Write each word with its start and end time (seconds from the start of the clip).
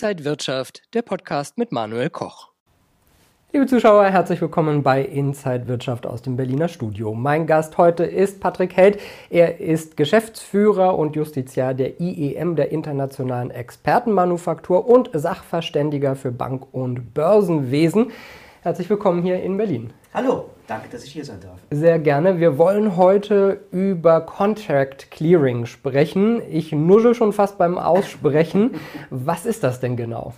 Inside 0.00 0.24
Wirtschaft, 0.24 0.82
der 0.94 1.02
Podcast 1.02 1.58
mit 1.58 1.72
Manuel 1.72 2.08
Koch. 2.08 2.50
Liebe 3.52 3.66
Zuschauer, 3.66 4.04
herzlich 4.04 4.40
willkommen 4.40 4.84
bei 4.84 5.02
Inside 5.02 5.66
Wirtschaft 5.66 6.06
aus 6.06 6.22
dem 6.22 6.36
Berliner 6.36 6.68
Studio. 6.68 7.14
Mein 7.14 7.48
Gast 7.48 7.78
heute 7.78 8.04
ist 8.04 8.38
Patrick 8.38 8.76
Held. 8.76 9.00
Er 9.28 9.58
ist 9.58 9.96
Geschäftsführer 9.96 10.96
und 10.96 11.16
Justiziar 11.16 11.74
der 11.74 12.00
IEM, 12.00 12.54
der 12.54 12.70
Internationalen 12.70 13.50
Expertenmanufaktur 13.50 14.88
und 14.88 15.10
Sachverständiger 15.14 16.14
für 16.14 16.30
Bank- 16.30 16.72
und 16.72 17.12
Börsenwesen. 17.12 18.12
Herzlich 18.68 18.90
willkommen 18.90 19.22
hier 19.22 19.42
in 19.42 19.56
Berlin. 19.56 19.94
Hallo, 20.12 20.50
danke, 20.66 20.90
dass 20.90 21.02
ich 21.02 21.12
hier 21.12 21.24
sein 21.24 21.40
darf. 21.40 21.58
Sehr 21.70 21.98
gerne. 21.98 22.38
Wir 22.38 22.58
wollen 22.58 22.98
heute 22.98 23.62
über 23.70 24.20
Contract 24.20 25.10
Clearing 25.10 25.64
sprechen. 25.64 26.42
Ich 26.50 26.70
nuschel 26.70 27.14
schon 27.14 27.32
fast 27.32 27.56
beim 27.56 27.78
Aussprechen. 27.78 28.72
Was 29.08 29.46
ist 29.46 29.64
das 29.64 29.80
denn 29.80 29.96
genau? 29.96 30.34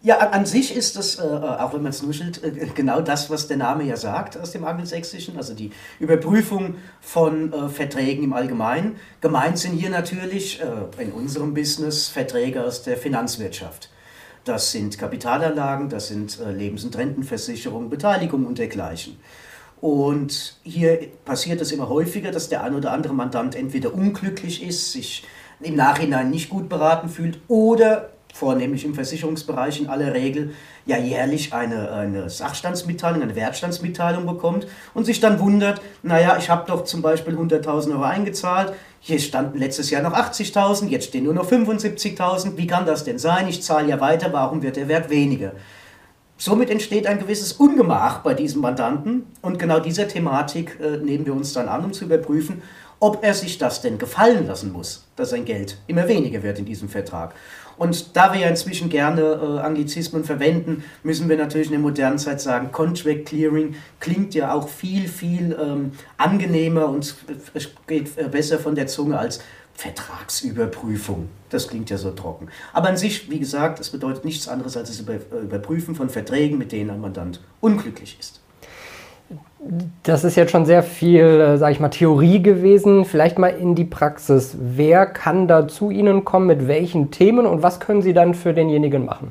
Ja, 0.00 0.18
an, 0.18 0.28
an 0.28 0.46
sich 0.46 0.76
ist 0.76 0.96
das, 0.96 1.18
äh, 1.18 1.22
auch 1.22 1.74
wenn 1.74 1.82
man 1.82 1.90
es 1.90 2.04
nuschelt, 2.04 2.40
äh, 2.44 2.68
genau 2.72 3.00
das, 3.00 3.30
was 3.30 3.48
der 3.48 3.56
Name 3.56 3.82
ja 3.82 3.96
sagt 3.96 4.38
aus 4.38 4.52
dem 4.52 4.64
Angelsächsischen, 4.64 5.36
also 5.36 5.52
die 5.52 5.72
Überprüfung 5.98 6.76
von 7.00 7.52
äh, 7.52 7.68
Verträgen 7.68 8.22
im 8.22 8.32
Allgemeinen. 8.32 8.94
Gemeint 9.20 9.58
sind 9.58 9.72
hier 9.72 9.90
natürlich 9.90 10.60
äh, 10.62 11.02
in 11.02 11.10
unserem 11.10 11.52
Business 11.52 12.06
Verträge 12.06 12.62
aus 12.62 12.84
der 12.84 12.96
Finanzwirtschaft. 12.96 13.90
Das 14.46 14.70
sind 14.70 14.96
Kapitalanlagen, 14.96 15.88
das 15.88 16.06
sind 16.06 16.38
äh, 16.38 16.52
Lebens- 16.52 16.84
und 16.84 16.96
Rentenversicherungen, 16.96 17.90
Beteiligungen 17.90 18.46
und 18.46 18.58
dergleichen. 18.58 19.18
Und 19.80 20.56
hier 20.62 21.08
passiert 21.24 21.60
es 21.60 21.72
immer 21.72 21.88
häufiger, 21.88 22.30
dass 22.30 22.48
der 22.48 22.62
ein 22.62 22.76
oder 22.76 22.92
andere 22.92 23.12
Mandant 23.12 23.56
entweder 23.56 23.92
unglücklich 23.92 24.62
ist, 24.62 24.92
sich 24.92 25.24
im 25.60 25.74
Nachhinein 25.74 26.30
nicht 26.30 26.48
gut 26.48 26.68
beraten 26.68 27.08
fühlt 27.08 27.40
oder 27.48 28.10
vornehmlich 28.32 28.84
im 28.84 28.94
Versicherungsbereich 28.94 29.80
in 29.80 29.88
aller 29.88 30.14
Regel 30.14 30.52
ja 30.84 30.96
jährlich 30.96 31.52
eine, 31.52 31.90
eine 31.90 32.30
Sachstandsmitteilung, 32.30 33.22
eine 33.22 33.34
Wertstandsmitteilung 33.34 34.26
bekommt 34.26 34.68
und 34.94 35.06
sich 35.06 35.18
dann 35.18 35.40
wundert, 35.40 35.80
naja, 36.04 36.36
ich 36.38 36.50
habe 36.50 36.66
doch 36.68 36.84
zum 36.84 37.02
Beispiel 37.02 37.34
100.000 37.34 37.92
Euro 37.92 38.02
eingezahlt, 38.02 38.74
hier 39.00 39.18
standen 39.18 39.58
letztes 39.58 39.90
Jahr 39.90 40.02
noch 40.02 40.14
80.000, 40.14 40.88
jetzt 40.88 41.06
stehen 41.06 41.24
nur 41.24 41.34
noch 41.34 41.50
75.000, 41.50 42.56
wie 42.56 42.66
kann 42.66 42.86
das 42.86 43.04
denn 43.04 43.18
sein? 43.18 43.48
Ich 43.48 43.62
zahle 43.62 43.88
ja 43.88 44.00
weiter, 44.00 44.32
warum 44.32 44.62
wird 44.62 44.76
der 44.76 44.88
Wert 44.88 45.10
weniger? 45.10 45.52
Somit 46.38 46.68
entsteht 46.68 47.06
ein 47.06 47.18
gewisses 47.18 47.54
Ungemach 47.54 48.18
bei 48.18 48.34
diesem 48.34 48.60
Mandanten 48.60 49.24
und 49.40 49.58
genau 49.58 49.80
dieser 49.80 50.06
Thematik 50.06 50.78
äh, 50.80 50.98
nehmen 50.98 51.24
wir 51.24 51.34
uns 51.34 51.54
dann 51.54 51.68
an, 51.68 51.84
um 51.84 51.92
zu 51.94 52.04
überprüfen, 52.04 52.62
ob 53.00 53.22
er 53.22 53.34
sich 53.34 53.58
das 53.58 53.82
denn 53.82 53.98
gefallen 53.98 54.46
lassen 54.46 54.72
muss, 54.72 55.04
dass 55.16 55.30
sein 55.30 55.44
Geld 55.44 55.78
immer 55.86 56.08
weniger 56.08 56.42
wird 56.42 56.58
in 56.58 56.64
diesem 56.64 56.88
Vertrag. 56.88 57.34
Und 57.78 58.16
da 58.16 58.32
wir 58.32 58.40
ja 58.40 58.48
inzwischen 58.48 58.88
gerne 58.88 59.20
äh, 59.20 59.60
Anglizismen 59.60 60.24
verwenden, 60.24 60.84
müssen 61.02 61.28
wir 61.28 61.36
natürlich 61.36 61.66
in 61.66 61.72
der 61.72 61.80
modernen 61.80 62.18
Zeit 62.18 62.40
sagen, 62.40 62.72
Contract 62.72 63.26
Clearing 63.26 63.74
klingt 64.00 64.34
ja 64.34 64.54
auch 64.54 64.68
viel, 64.68 65.08
viel 65.08 65.56
ähm, 65.60 65.92
angenehmer 66.16 66.88
und 66.88 67.14
es 67.52 67.68
geht 67.86 68.16
äh, 68.16 68.28
besser 68.28 68.58
von 68.58 68.74
der 68.74 68.86
Zunge 68.86 69.18
als 69.18 69.40
Vertragsüberprüfung. 69.74 71.28
Das 71.50 71.68
klingt 71.68 71.90
ja 71.90 71.98
so 71.98 72.10
trocken. 72.12 72.48
Aber 72.72 72.88
an 72.88 72.96
sich, 72.96 73.30
wie 73.30 73.38
gesagt, 73.38 73.78
es 73.78 73.90
bedeutet 73.90 74.24
nichts 74.24 74.48
anderes 74.48 74.76
als 74.78 74.88
das 74.88 75.06
äh, 75.06 75.42
Überprüfen 75.42 75.94
von 75.94 76.08
Verträgen, 76.08 76.56
mit 76.56 76.72
denen 76.72 76.90
ein 76.90 77.00
Mandant 77.02 77.40
unglücklich 77.60 78.16
ist. 78.18 78.40
Das 80.02 80.24
ist 80.24 80.36
jetzt 80.36 80.52
schon 80.52 80.66
sehr 80.66 80.82
viel, 80.82 81.24
äh, 81.24 81.58
sage 81.58 81.72
ich 81.72 81.80
mal, 81.80 81.88
Theorie 81.88 82.42
gewesen. 82.42 83.04
Vielleicht 83.04 83.38
mal 83.38 83.48
in 83.48 83.74
die 83.74 83.84
Praxis. 83.84 84.56
Wer 84.60 85.06
kann 85.06 85.48
da 85.48 85.66
zu 85.66 85.90
Ihnen 85.90 86.24
kommen, 86.24 86.46
mit 86.46 86.68
welchen 86.68 87.10
Themen 87.10 87.46
und 87.46 87.62
was 87.62 87.80
können 87.80 88.02
Sie 88.02 88.12
dann 88.12 88.34
für 88.34 88.54
denjenigen 88.54 89.04
machen? 89.04 89.30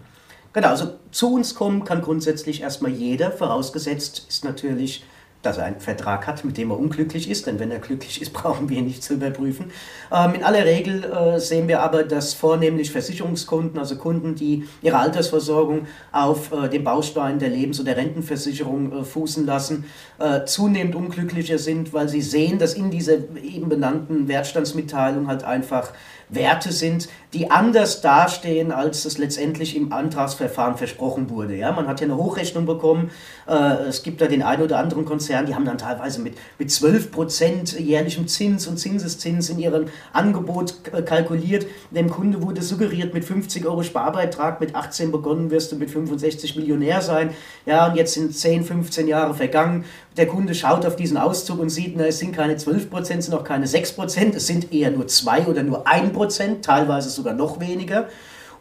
Genau, 0.53 0.69
also 0.69 0.91
zu 1.11 1.33
uns 1.33 1.53
kommen 1.55 1.83
kann 1.83 2.01
grundsätzlich 2.01 2.61
erstmal 2.61 2.91
jeder, 2.91 3.31
vorausgesetzt 3.31 4.25
ist 4.29 4.45
natürlich 4.45 5.03
dass 5.45 5.57
er 5.57 5.65
einen 5.65 5.79
Vertrag 5.79 6.27
hat, 6.27 6.43
mit 6.43 6.57
dem 6.57 6.71
er 6.71 6.79
unglücklich 6.79 7.29
ist, 7.29 7.47
denn 7.47 7.59
wenn 7.59 7.71
er 7.71 7.79
glücklich 7.79 8.21
ist, 8.21 8.33
brauchen 8.33 8.69
wir 8.69 8.77
ihn 8.77 8.85
nicht 8.85 9.03
zu 9.03 9.13
überprüfen. 9.13 9.71
Ähm, 10.11 10.35
in 10.35 10.43
aller 10.43 10.65
Regel 10.65 11.03
äh, 11.03 11.39
sehen 11.39 11.67
wir 11.67 11.81
aber, 11.81 12.03
dass 12.03 12.33
vornehmlich 12.33 12.91
Versicherungskunden, 12.91 13.79
also 13.79 13.97
Kunden, 13.97 14.35
die 14.35 14.65
ihre 14.81 14.97
Altersversorgung 14.97 15.87
auf 16.11 16.51
äh, 16.51 16.69
dem 16.69 16.83
Baustein 16.83 17.39
der 17.39 17.49
Lebens- 17.49 17.79
oder 17.79 17.95
Rentenversicherung 17.95 18.91
äh, 18.91 19.03
fußen 19.03 19.45
lassen, 19.45 19.85
äh, 20.19 20.45
zunehmend 20.45 20.95
unglücklicher 20.95 21.57
sind, 21.57 21.93
weil 21.93 22.09
sie 22.09 22.21
sehen, 22.21 22.59
dass 22.59 22.73
in 22.73 22.91
dieser 22.91 23.15
eben 23.41 23.69
benannten 23.69 24.27
Wertstandsmitteilung 24.27 25.27
halt 25.27 25.43
einfach 25.43 25.91
Werte 26.29 26.71
sind, 26.71 27.07
die 27.33 27.51
anders 27.51 28.01
dastehen, 28.01 28.71
als 28.71 29.05
es 29.05 29.17
letztendlich 29.17 29.75
im 29.75 29.91
Antragsverfahren 29.91 30.77
versprochen 30.77 31.29
wurde. 31.29 31.55
Ja, 31.55 31.71
man 31.71 31.87
hat 31.87 31.99
ja 31.99 32.05
eine 32.05 32.17
Hochrechnung 32.17 32.65
bekommen. 32.65 33.11
Äh, 33.47 33.87
es 33.87 34.03
gibt 34.03 34.21
da 34.21 34.27
den 34.27 34.41
einen 34.41 34.63
oder 34.63 34.79
anderen 34.79 35.05
Konzern, 35.05 35.34
die 35.43 35.55
haben 35.55 35.65
dann 35.65 35.77
teilweise 35.77 36.21
mit, 36.21 36.37
mit 36.59 36.71
12 36.71 37.11
Prozent 37.11 37.79
jährlichem 37.79 38.27
Zins 38.27 38.67
und 38.67 38.77
Zinseszins 38.77 39.49
in 39.49 39.59
ihrem 39.59 39.85
Angebot 40.13 40.83
kalkuliert. 41.05 41.65
Dem 41.91 42.09
Kunde 42.09 42.41
wurde 42.41 42.61
suggeriert, 42.61 43.13
mit 43.13 43.25
50 43.25 43.65
Euro 43.65 43.83
Sparbeitrag 43.83 44.59
mit 44.61 44.75
18 44.75 45.11
begonnen 45.11 45.51
wirst 45.51 45.71
du 45.71 45.75
mit 45.75 45.91
65 45.91 46.55
Millionär 46.55 47.01
sein. 47.01 47.31
Ja, 47.65 47.87
und 47.87 47.95
jetzt 47.95 48.13
sind 48.13 48.35
10, 48.35 48.63
15 48.63 49.07
Jahre 49.07 49.33
vergangen. 49.33 49.85
Der 50.17 50.27
Kunde 50.27 50.55
schaut 50.55 50.85
auf 50.85 50.95
diesen 50.95 51.17
Auszug 51.17 51.59
und 51.59 51.69
sieht, 51.69 51.95
na, 51.97 52.05
es 52.05 52.19
sind 52.19 52.35
keine 52.35 52.57
12 52.57 52.89
Prozent, 52.89 53.19
es 53.19 53.25
sind 53.25 53.35
auch 53.35 53.43
keine 53.43 53.67
6 53.67 53.93
Prozent, 53.93 54.35
es 54.35 54.47
sind 54.47 54.73
eher 54.73 54.91
nur 54.91 55.07
2 55.07 55.47
oder 55.47 55.63
nur 55.63 55.87
1 55.87 56.13
Prozent, 56.13 56.63
teilweise 56.63 57.09
sogar 57.09 57.33
noch 57.33 57.59
weniger. 57.59 58.07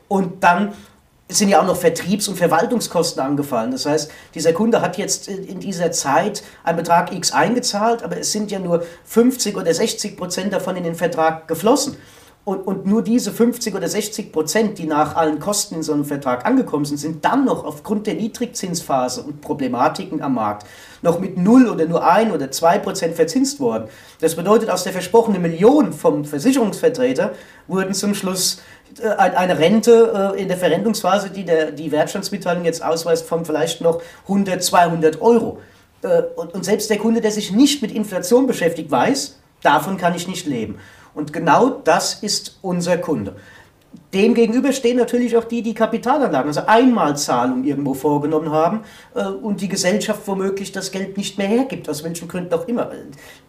Und 0.08 0.42
dann 0.42 0.72
sind 1.38 1.48
ja 1.48 1.60
auch 1.60 1.66
noch 1.66 1.76
Vertriebs- 1.76 2.28
und 2.28 2.36
Verwaltungskosten 2.36 3.22
angefallen. 3.22 3.70
Das 3.70 3.86
heißt, 3.86 4.10
dieser 4.34 4.52
Kunde 4.52 4.80
hat 4.80 4.98
jetzt 4.98 5.28
in 5.28 5.60
dieser 5.60 5.92
Zeit 5.92 6.42
einen 6.62 6.76
Betrag 6.76 7.12
X 7.12 7.32
eingezahlt, 7.32 8.02
aber 8.02 8.18
es 8.18 8.32
sind 8.32 8.50
ja 8.50 8.58
nur 8.58 8.84
50 9.04 9.56
oder 9.56 9.72
60 9.72 10.16
Prozent 10.16 10.52
davon 10.52 10.76
in 10.76 10.84
den 10.84 10.94
Vertrag 10.94 11.48
geflossen. 11.48 11.96
Und, 12.44 12.66
und 12.66 12.84
nur 12.84 13.00
diese 13.00 13.32
50 13.32 13.74
oder 13.74 13.88
60 13.88 14.30
Prozent, 14.30 14.78
die 14.78 14.84
nach 14.84 15.16
allen 15.16 15.38
Kosten 15.38 15.76
in 15.76 15.82
so 15.82 15.94
einem 15.94 16.04
Vertrag 16.04 16.44
angekommen 16.44 16.84
sind, 16.84 16.98
sind 16.98 17.24
dann 17.24 17.46
noch 17.46 17.64
aufgrund 17.64 18.06
der 18.06 18.14
Niedrigzinsphase 18.14 19.22
und 19.22 19.40
Problematiken 19.40 20.20
am 20.20 20.34
Markt 20.34 20.66
noch 21.00 21.20
mit 21.20 21.38
0 21.38 21.68
oder 21.68 21.86
nur 21.86 22.06
1 22.06 22.32
oder 22.32 22.50
2 22.50 22.78
Prozent 22.80 23.14
verzinst 23.14 23.60
worden. 23.60 23.88
Das 24.20 24.34
bedeutet, 24.34 24.68
aus 24.68 24.84
der 24.84 24.92
versprochenen 24.92 25.40
Million 25.40 25.94
vom 25.94 26.26
Versicherungsvertreter 26.26 27.32
wurden 27.66 27.94
zum 27.94 28.14
Schluss 28.14 28.60
eine 29.02 29.58
Rente 29.58 30.34
äh, 30.36 30.42
in 30.42 30.48
der 30.48 30.56
Verrentungsphase, 30.56 31.30
die 31.30 31.44
der, 31.44 31.72
die 31.72 31.90
Wertstandsmitteilung 31.90 32.64
jetzt 32.64 32.82
ausweist, 32.82 33.26
von 33.26 33.44
vielleicht 33.44 33.80
noch 33.80 34.02
100, 34.24 34.62
200 34.62 35.20
Euro. 35.20 35.58
Äh, 36.02 36.22
und 36.36 36.64
selbst 36.64 36.90
der 36.90 36.98
Kunde, 36.98 37.20
der 37.20 37.30
sich 37.30 37.52
nicht 37.52 37.82
mit 37.82 37.92
Inflation 37.92 38.46
beschäftigt, 38.46 38.90
weiß, 38.90 39.38
davon 39.62 39.96
kann 39.96 40.14
ich 40.14 40.28
nicht 40.28 40.46
leben. 40.46 40.78
Und 41.14 41.32
genau 41.32 41.70
das 41.70 42.14
ist 42.22 42.58
unser 42.62 42.98
Kunde. 42.98 43.36
Demgegenüber 44.12 44.72
stehen 44.72 44.96
natürlich 44.96 45.36
auch 45.36 45.44
die, 45.44 45.60
die 45.60 45.74
Kapitalanlagen, 45.74 46.48
also 46.48 46.62
Einmalzahlungen 46.66 47.64
irgendwo 47.64 47.94
vorgenommen 47.94 48.50
haben 48.50 48.80
äh, 49.14 49.24
und 49.24 49.60
die 49.60 49.68
Gesellschaft 49.68 50.22
womöglich 50.26 50.70
das 50.70 50.92
Geld 50.92 51.16
nicht 51.16 51.36
mehr 51.36 51.48
hergibt, 51.48 51.88
aus 51.88 52.04
welchen 52.04 52.28
Gründen 52.28 52.54
auch 52.54 52.68
immer. 52.68 52.90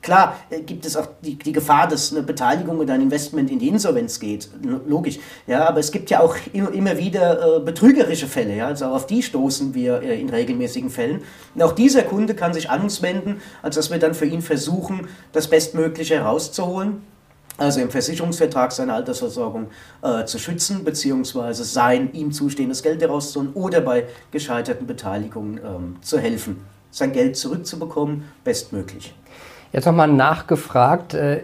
Klar 0.01 0.35
äh, 0.50 0.61
gibt 0.61 0.85
es 0.85 0.97
auch 0.97 1.07
die, 1.22 1.35
die 1.35 1.51
Gefahr, 1.51 1.88
dass 1.88 2.11
eine 2.11 2.23
Beteiligung 2.23 2.79
oder 2.79 2.94
ein 2.94 3.01
Investment 3.01 3.51
in 3.51 3.59
die 3.59 3.67
Insolvenz 3.67 4.19
geht, 4.19 4.50
logisch. 4.88 5.19
Ja, 5.45 5.69
aber 5.69 5.79
es 5.79 5.91
gibt 5.91 6.09
ja 6.09 6.22
auch 6.22 6.35
immer, 6.51 6.72
immer 6.73 6.97
wieder 6.97 7.57
äh, 7.57 7.59
betrügerische 7.59 8.27
Fälle, 8.27 8.56
ja, 8.56 8.67
also 8.67 8.85
auf 8.85 9.06
die 9.06 9.22
stoßen 9.22 9.75
wir 9.75 10.01
äh, 10.01 10.19
in 10.19 10.29
regelmäßigen 10.29 10.89
Fällen. 10.89 11.22
Und 11.53 11.62
auch 11.62 11.73
dieser 11.73 12.01
Kunde 12.01 12.33
kann 12.33 12.53
sich 12.53 12.72
an 12.72 12.81
uns 12.81 13.03
wenden, 13.03 13.39
als 13.62 13.75
dass 13.75 13.91
wir 13.91 14.00
dann 14.00 14.16
für 14.16 14.25
ihn 14.25 14.41
versuchen, 14.41 15.07
das 15.31 15.47
Bestmögliche 15.47 16.16
herauszuholen 16.16 17.03
also 17.58 17.82
im 17.82 17.90
Versicherungsvertrag 17.90 18.72
seine 18.72 18.94
Altersversorgung 18.94 19.68
äh, 20.02 20.25
zu 20.25 20.40
schützen, 20.40 20.84
beziehungsweise 20.84 21.63
sein 21.63 22.12
ihm 22.13 22.31
zustehendes 22.31 22.84
Geld 22.84 23.02
herauszuholen 23.02 23.54
oder 23.54 23.81
bei 23.81 24.06
gescheiterten 24.31 24.88
Beteiligungen 24.88 25.57
ähm, 25.57 25.96
zu 26.02 26.19
helfen, 26.19 26.66
sein 26.92 27.12
Geld 27.13 27.38
zurückzubekommen, 27.38 28.25
bestmöglich. 28.44 29.13
Jetzt 29.75 29.86
nochmal 29.86 30.07
nachgefragt, 30.07 31.13
äh, 31.16 31.42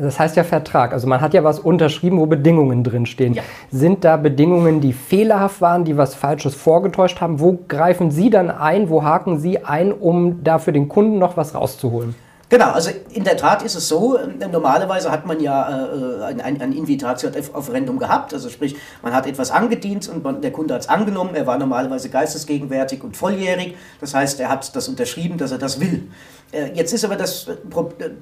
das 0.00 0.18
heißt 0.18 0.36
ja 0.36 0.44
Vertrag, 0.44 0.92
also 0.92 1.06
man 1.06 1.20
hat 1.20 1.34
ja 1.34 1.44
was 1.44 1.58
unterschrieben, 1.58 2.18
wo 2.18 2.24
Bedingungen 2.24 2.82
drinstehen. 2.82 3.34
Ja. 3.34 3.42
Sind 3.70 4.04
da 4.04 4.16
Bedingungen, 4.16 4.80
die 4.80 4.94
fehlerhaft 4.94 5.60
waren, 5.60 5.84
die 5.84 5.98
was 5.98 6.14
Falsches 6.14 6.54
vorgetäuscht 6.54 7.20
haben? 7.20 7.38
Wo 7.38 7.58
greifen 7.68 8.10
Sie 8.10 8.30
dann 8.30 8.50
ein, 8.50 8.88
wo 8.88 9.02
haken 9.02 9.38
Sie 9.40 9.64
ein, 9.64 9.92
um 9.92 10.42
da 10.42 10.58
für 10.58 10.72
den 10.72 10.88
Kunden 10.88 11.18
noch 11.18 11.36
was 11.36 11.54
rauszuholen? 11.54 12.14
Genau, 12.48 12.70
also 12.70 12.90
in 13.10 13.24
der 13.24 13.36
Tat 13.36 13.62
ist 13.64 13.74
es 13.74 13.88
so, 13.88 14.16
äh, 14.16 14.46
normalerweise 14.46 15.10
hat 15.10 15.26
man 15.26 15.40
ja 15.40 15.84
äh, 15.84 16.22
ein, 16.22 16.60
ein, 16.60 16.72
Invitatio 16.72 17.30
Referendum 17.30 17.98
gehabt, 17.98 18.32
also 18.32 18.48
sprich, 18.50 18.76
man 19.02 19.12
hat 19.12 19.26
etwas 19.26 19.50
angedient 19.50 20.08
und 20.08 20.22
man, 20.22 20.40
der 20.40 20.52
Kunde 20.52 20.74
hat 20.74 20.82
es 20.82 20.88
angenommen, 20.88 21.34
er 21.34 21.48
war 21.48 21.58
normalerweise 21.58 22.08
geistesgegenwärtig 22.08 23.02
und 23.02 23.16
volljährig, 23.16 23.76
das 24.00 24.14
heißt, 24.14 24.38
er 24.38 24.48
hat 24.48 24.76
das 24.76 24.86
unterschrieben, 24.88 25.38
dass 25.38 25.50
er 25.50 25.58
das 25.58 25.80
will. 25.80 26.08
Äh, 26.52 26.72
jetzt 26.74 26.92
ist 26.92 27.04
aber 27.04 27.16
das 27.16 27.46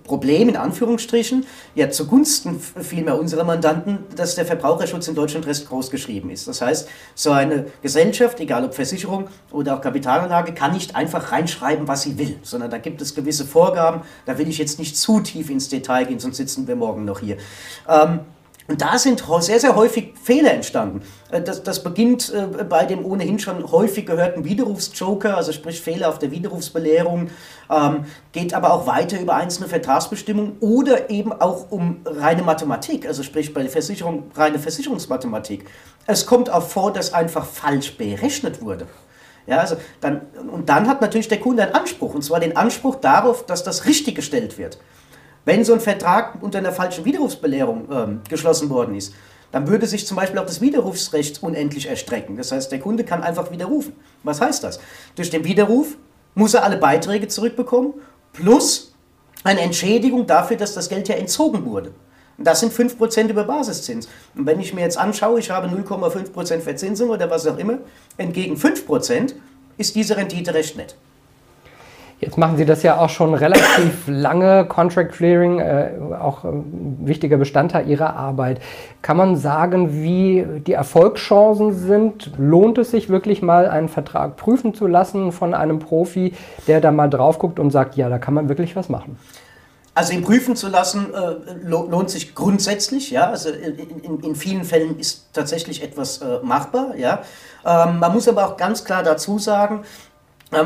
Problem 0.05 0.49
in 0.49 0.57
Anführungsstrichen 0.57 1.47
ja 1.75 1.91
zugunsten 1.91 2.59
vielmehr 2.59 3.19
unserer 3.19 3.45
Mandanten, 3.45 3.99
dass 4.17 4.35
der 4.35 4.47
Verbraucherschutz 4.47 5.09
in 5.09 5.15
Deutschland 5.15 5.47
recht 5.47 5.69
groß 5.69 5.91
geschrieben 5.91 6.31
ist. 6.31 6.49
Das 6.49 6.61
heißt, 6.61 6.89
so 7.15 7.31
eine 7.31 7.67
Gesellschaft, 7.83 8.41
egal 8.41 8.65
ob 8.65 8.75
Versicherung 8.75 9.29
oder 9.51 9.77
auch 9.77 9.81
Kapitalanlage, 9.81 10.55
kann 10.55 10.73
nicht 10.73 10.97
einfach 10.97 11.33
reinschreiben, 11.33 11.87
was 11.87 12.03
sie 12.03 12.19
will, 12.19 12.39
sondern 12.43 12.71
da 12.71 12.79
gibt 12.79 13.03
es 13.03 13.15
gewisse 13.15 13.45
Vorgaben. 13.45 14.03
Da 14.27 14.39
will 14.39 14.49
ich 14.49 14.59
jetzt 14.59 14.79
nicht 14.79 14.97
zu 14.97 15.21
tief 15.21 15.51
ins 15.51 15.69
Detail 15.69 16.05
gehen, 16.07 16.19
sonst 16.19 16.39
sitzen 16.39 16.67
wir 16.67 16.77
morgen 16.77 17.05
noch 17.05 17.21
hier. 17.21 17.37
Ähm, 17.89 18.21
und 18.67 18.81
da 18.81 18.99
sind 18.99 19.23
sehr, 19.41 19.61
sehr 19.61 19.77
häufig 19.77 20.15
Fehler 20.23 20.53
entstanden. 20.53 21.03
Äh, 21.31 21.43
das, 21.43 21.63
das 21.63 21.83
beginnt 21.83 22.33
äh, 22.33 22.65
bei 22.65 22.87
dem 22.87 23.05
ohnehin 23.05 23.39
schon 23.39 23.71
häufig 23.71 24.07
gehörten 24.07 24.45
Widerrufsjoker, 24.45 25.37
also 25.37 25.53
sprich 25.53 25.81
Fehler 25.81 26.09
auf 26.09 26.19
der 26.19 26.31
Widerrufsbelehrung, 26.31 27.29
ähm, 27.71 28.07
geht 28.33 28.55
aber 28.55 28.73
auch 28.73 28.87
weiter 28.87 29.21
über 29.21 29.35
einzelne 29.35 29.69
Vertragsbestimmungen 29.69 30.57
oder 30.61 31.11
eben 31.11 31.33
auch 31.33 31.71
um 31.71 32.01
reine 32.07 32.43
Mathematik, 32.43 33.07
also 33.07 33.23
sprich 33.23 33.53
bei 33.53 33.63
der 33.63 33.71
Versicherung 33.71 34.31
reine 34.35 34.59
Versicherungsmathematik. 34.59 35.67
Es 36.07 36.25
kommt 36.25 36.49
auch 36.49 36.67
vor, 36.67 36.93
dass 36.93 37.13
einfach 37.13 37.45
falsch 37.45 37.97
berechnet 37.99 38.63
wurde. 38.63 38.87
Ja, 39.47 39.59
also 39.59 39.77
dann, 40.01 40.23
und 40.51 40.71
dann 40.71 40.89
hat 40.89 41.03
natürlich 41.03 41.29
der 41.29 41.39
Kunde 41.39 41.65
einen 41.65 41.75
Anspruch, 41.75 42.15
und 42.15 42.23
zwar 42.23 42.41
den 42.41 42.57
Anspruch 42.57 42.97
darauf, 42.97 43.45
dass 43.45 43.63
das 43.63 43.85
richtig 43.85 44.15
gestellt 44.15 44.57
wird. 44.57 44.79
Wenn 45.45 45.65
so 45.65 45.75
ein 45.75 45.81
Vertrag 45.81 46.43
unter 46.43 46.59
einer 46.59 46.73
falschen 46.73 47.05
Widerrufsbelehrung 47.05 47.89
ähm, 47.91 48.21
geschlossen 48.29 48.71
worden 48.71 48.95
ist, 48.95 49.15
dann 49.53 49.69
würde 49.69 49.87
sich 49.87 50.07
zum 50.07 50.17
Beispiel 50.17 50.39
auch 50.39 50.47
das 50.47 50.61
Widerrufsrecht 50.61 51.43
unendlich 51.43 51.87
erstrecken. 51.89 52.37
Das 52.37 52.51
heißt, 52.51 52.73
der 52.73 52.81
Kunde 52.81 53.05
kann 53.05 53.23
einfach 53.23 53.53
widerrufen. 53.53 53.93
Was 54.25 54.41
heißt 54.41 54.65
das? 54.65 54.81
Durch 55.15 55.31
den 55.31 55.45
Widerruf 55.45 55.97
muss 56.35 56.55
er 56.55 56.65
alle 56.65 56.77
Beiträge 56.77 57.29
zurückbekommen, 57.29 57.95
plus 58.33 58.95
eine 59.45 59.61
Entschädigung 59.61 60.27
dafür, 60.27 60.57
dass 60.57 60.75
das 60.75 60.89
Geld 60.89 61.09
ja 61.09 61.15
entzogen 61.15 61.65
wurde. 61.67 61.93
Und 62.37 62.47
das 62.47 62.61
sind 62.61 62.73
5% 62.73 63.29
über 63.29 63.45
Basiszins. 63.45 64.09
Und 64.35 64.47
wenn 64.47 64.59
ich 64.59 64.75
mir 64.75 64.81
jetzt 64.81 64.99
anschaue, 64.99 65.39
ich 65.39 65.51
habe 65.51 65.69
0,5% 65.69 66.61
Verzinsung 66.61 67.11
oder 67.11 67.31
was 67.31 67.47
auch 67.47 67.59
immer, 67.59 67.79
entgegen 68.17 68.57
5%, 68.57 69.35
ist 69.77 69.95
diese 69.95 70.17
Rendite 70.17 70.55
recht 70.55 70.77
nett. 70.77 70.97
Jetzt 72.25 72.39
machen 72.39 72.57
Sie 72.57 72.65
das 72.65 72.83
ja 72.83 72.99
auch 72.99 73.11
schon 73.11 73.35
relativ 73.35 74.05
lange, 74.07 74.65
Contract 74.65 75.13
Clearing, 75.13 75.59
äh, 75.59 75.91
auch 76.19 76.43
ein 76.45 77.01
wichtiger 77.03 77.37
Bestandteil 77.37 77.87
Ihrer 77.87 78.17
Arbeit. 78.17 78.61
Kann 79.03 79.19
man 79.19 79.37
sagen, 79.37 80.03
wie 80.03 80.47
die 80.67 80.73
Erfolgschancen 80.73 81.75
sind? 81.75 82.31
Lohnt 82.39 82.79
es 82.79 82.93
sich 82.93 83.11
wirklich 83.11 83.43
mal, 83.43 83.69
einen 83.69 83.91
Vertrag 83.91 84.37
prüfen 84.37 84.73
zu 84.73 84.87
lassen 84.87 85.33
von 85.33 85.53
einem 85.53 85.81
Profi, 85.81 86.33
der 86.67 86.81
da 86.81 86.91
mal 86.93 87.11
drauf 87.11 87.39
guckt 87.39 87.61
und 87.61 87.71
sagt, 87.71 87.95
ja, 87.97 88.09
da 88.09 88.19
kann 88.19 88.33
man 88.33 88.49
wirklich 88.49 88.75
was 88.75 88.89
machen? 88.89 89.19
Also 89.93 90.15
ihn 90.15 90.23
prüfen 90.23 90.57
zu 90.57 90.69
lassen 90.69 91.13
äh, 91.13 91.53
lohnt 91.63 92.09
sich 92.09 92.35
grundsätzlich, 92.35 93.11
ja. 93.11 93.29
Also 93.29 93.51
in, 93.51 94.21
in, 94.23 94.35
vielen 94.35 94.65
Fällen 94.65 94.99
ist 94.99 95.29
tatsächlich 95.35 95.83
etwas 95.83 96.19
äh, 96.19 96.39
machbar, 96.43 96.97
ja. 96.97 97.23
Ähm, 97.67 97.99
man 97.99 98.13
muss 98.15 98.27
aber 98.27 98.47
auch 98.47 98.57
ganz 98.57 98.85
klar 98.85 99.03
dazu 99.03 99.39
sagen, 99.39 99.85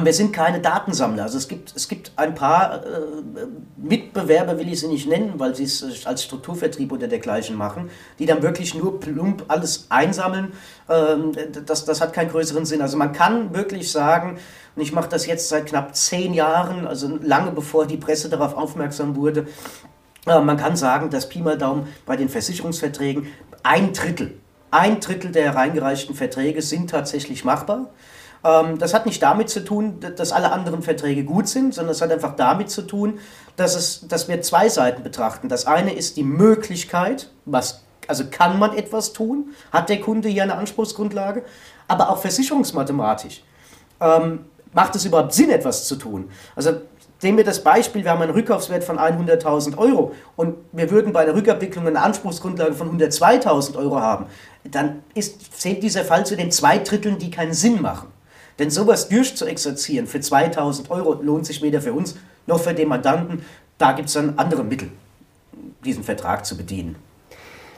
wir 0.04 0.12
sind 0.12 0.32
keine 0.32 0.60
Datensammler. 0.60 1.24
Also 1.24 1.38
es 1.38 1.48
gibt, 1.48 1.74
es 1.74 1.88
gibt 1.88 2.12
ein 2.16 2.34
paar 2.34 2.84
äh, 2.84 3.00
Mitbewerber, 3.76 4.58
will 4.58 4.72
ich 4.72 4.80
sie 4.80 4.88
nicht 4.88 5.08
nennen, 5.08 5.34
weil 5.36 5.54
sie 5.54 5.64
es 5.64 6.06
als 6.06 6.24
Strukturvertrieb 6.24 6.92
oder 6.92 7.08
dergleichen 7.08 7.56
machen, 7.56 7.90
die 8.18 8.26
dann 8.26 8.42
wirklich 8.42 8.74
nur 8.74 9.00
plump 9.00 9.44
alles 9.48 9.86
einsammeln. 9.88 10.52
Ähm, 10.88 11.32
das, 11.66 11.84
das 11.84 12.00
hat 12.00 12.12
keinen 12.12 12.30
größeren 12.30 12.64
Sinn. 12.64 12.82
Also 12.82 12.96
man 12.96 13.12
kann 13.12 13.54
wirklich 13.54 13.90
sagen, 13.90 14.38
und 14.76 14.82
ich 14.82 14.92
mache 14.92 15.08
das 15.08 15.26
jetzt 15.26 15.48
seit 15.48 15.66
knapp 15.66 15.94
zehn 15.96 16.34
Jahren, 16.34 16.86
also 16.86 17.18
lange 17.22 17.50
bevor 17.50 17.86
die 17.86 17.96
Presse 17.96 18.28
darauf 18.28 18.56
aufmerksam 18.56 19.16
wurde, 19.16 19.46
äh, 20.26 20.40
man 20.40 20.56
kann 20.56 20.76
sagen, 20.76 21.10
dass 21.10 21.28
Pi 21.28 21.40
mal 21.40 21.58
Daumen 21.58 21.88
bei 22.06 22.16
den 22.16 22.28
Versicherungsverträgen 22.28 23.28
ein 23.62 23.92
Drittel, 23.92 24.38
ein 24.70 25.00
Drittel 25.00 25.32
der 25.32 25.44
hereingereichten 25.44 26.14
Verträge 26.14 26.62
sind 26.62 26.90
tatsächlich 26.90 27.44
machbar. 27.44 27.90
Ähm, 28.44 28.78
das 28.78 28.94
hat 28.94 29.06
nicht 29.06 29.22
damit 29.22 29.48
zu 29.48 29.64
tun, 29.64 30.00
dass 30.16 30.32
alle 30.32 30.52
anderen 30.52 30.82
Verträge 30.82 31.24
gut 31.24 31.48
sind, 31.48 31.74
sondern 31.74 31.92
es 31.92 32.00
hat 32.00 32.10
einfach 32.12 32.36
damit 32.36 32.70
zu 32.70 32.82
tun, 32.82 33.18
dass, 33.56 33.74
es, 33.74 34.06
dass 34.08 34.28
wir 34.28 34.40
zwei 34.42 34.68
Seiten 34.68 35.02
betrachten. 35.02 35.48
Das 35.48 35.66
eine 35.66 35.92
ist 35.92 36.16
die 36.16 36.22
Möglichkeit, 36.22 37.30
was, 37.44 37.82
also 38.06 38.24
kann 38.30 38.58
man 38.58 38.76
etwas 38.76 39.12
tun, 39.12 39.54
hat 39.72 39.88
der 39.88 40.00
Kunde 40.00 40.28
hier 40.28 40.44
eine 40.44 40.54
Anspruchsgrundlage, 40.54 41.44
aber 41.88 42.10
auch 42.10 42.18
versicherungsmathematisch. 42.18 43.42
Ähm, 44.00 44.46
macht 44.72 44.94
es 44.94 45.04
überhaupt 45.04 45.32
Sinn, 45.32 45.50
etwas 45.50 45.86
zu 45.86 45.96
tun? 45.96 46.30
Also 46.54 46.72
Nehmen 47.20 47.38
wir 47.38 47.44
das 47.44 47.64
Beispiel, 47.64 48.04
wir 48.04 48.12
haben 48.12 48.22
einen 48.22 48.30
Rückkaufswert 48.30 48.84
von 48.84 48.96
100.000 48.96 49.76
Euro 49.76 50.12
und 50.36 50.54
wir 50.70 50.88
würden 50.90 51.12
bei 51.12 51.24
der 51.24 51.34
Rückabwicklung 51.34 51.84
eine 51.86 52.00
Anspruchsgrundlage 52.00 52.74
von 52.74 52.96
102.000 52.96 53.76
Euro 53.76 54.00
haben, 54.00 54.26
dann 54.62 55.02
ist, 55.14 55.60
zählt 55.60 55.82
dieser 55.82 56.04
Fall 56.04 56.24
zu 56.24 56.36
den 56.36 56.52
zwei 56.52 56.78
Dritteln, 56.78 57.18
die 57.18 57.30
keinen 57.32 57.54
Sinn 57.54 57.82
machen. 57.82 58.12
Denn 58.58 58.70
sowas 58.70 59.08
durchzuexerzieren 59.08 60.06
für 60.06 60.20
2000 60.20 60.90
Euro 60.90 61.14
lohnt 61.22 61.46
sich 61.46 61.62
weder 61.62 61.80
für 61.80 61.92
uns 61.92 62.16
noch 62.46 62.60
für 62.60 62.74
den 62.74 62.88
Mandanten. 62.88 63.44
Da 63.78 63.92
gibt 63.92 64.08
es 64.08 64.14
dann 64.14 64.34
andere 64.36 64.64
Mittel, 64.64 64.88
diesen 65.84 66.02
Vertrag 66.02 66.44
zu 66.44 66.56
bedienen. 66.56 66.96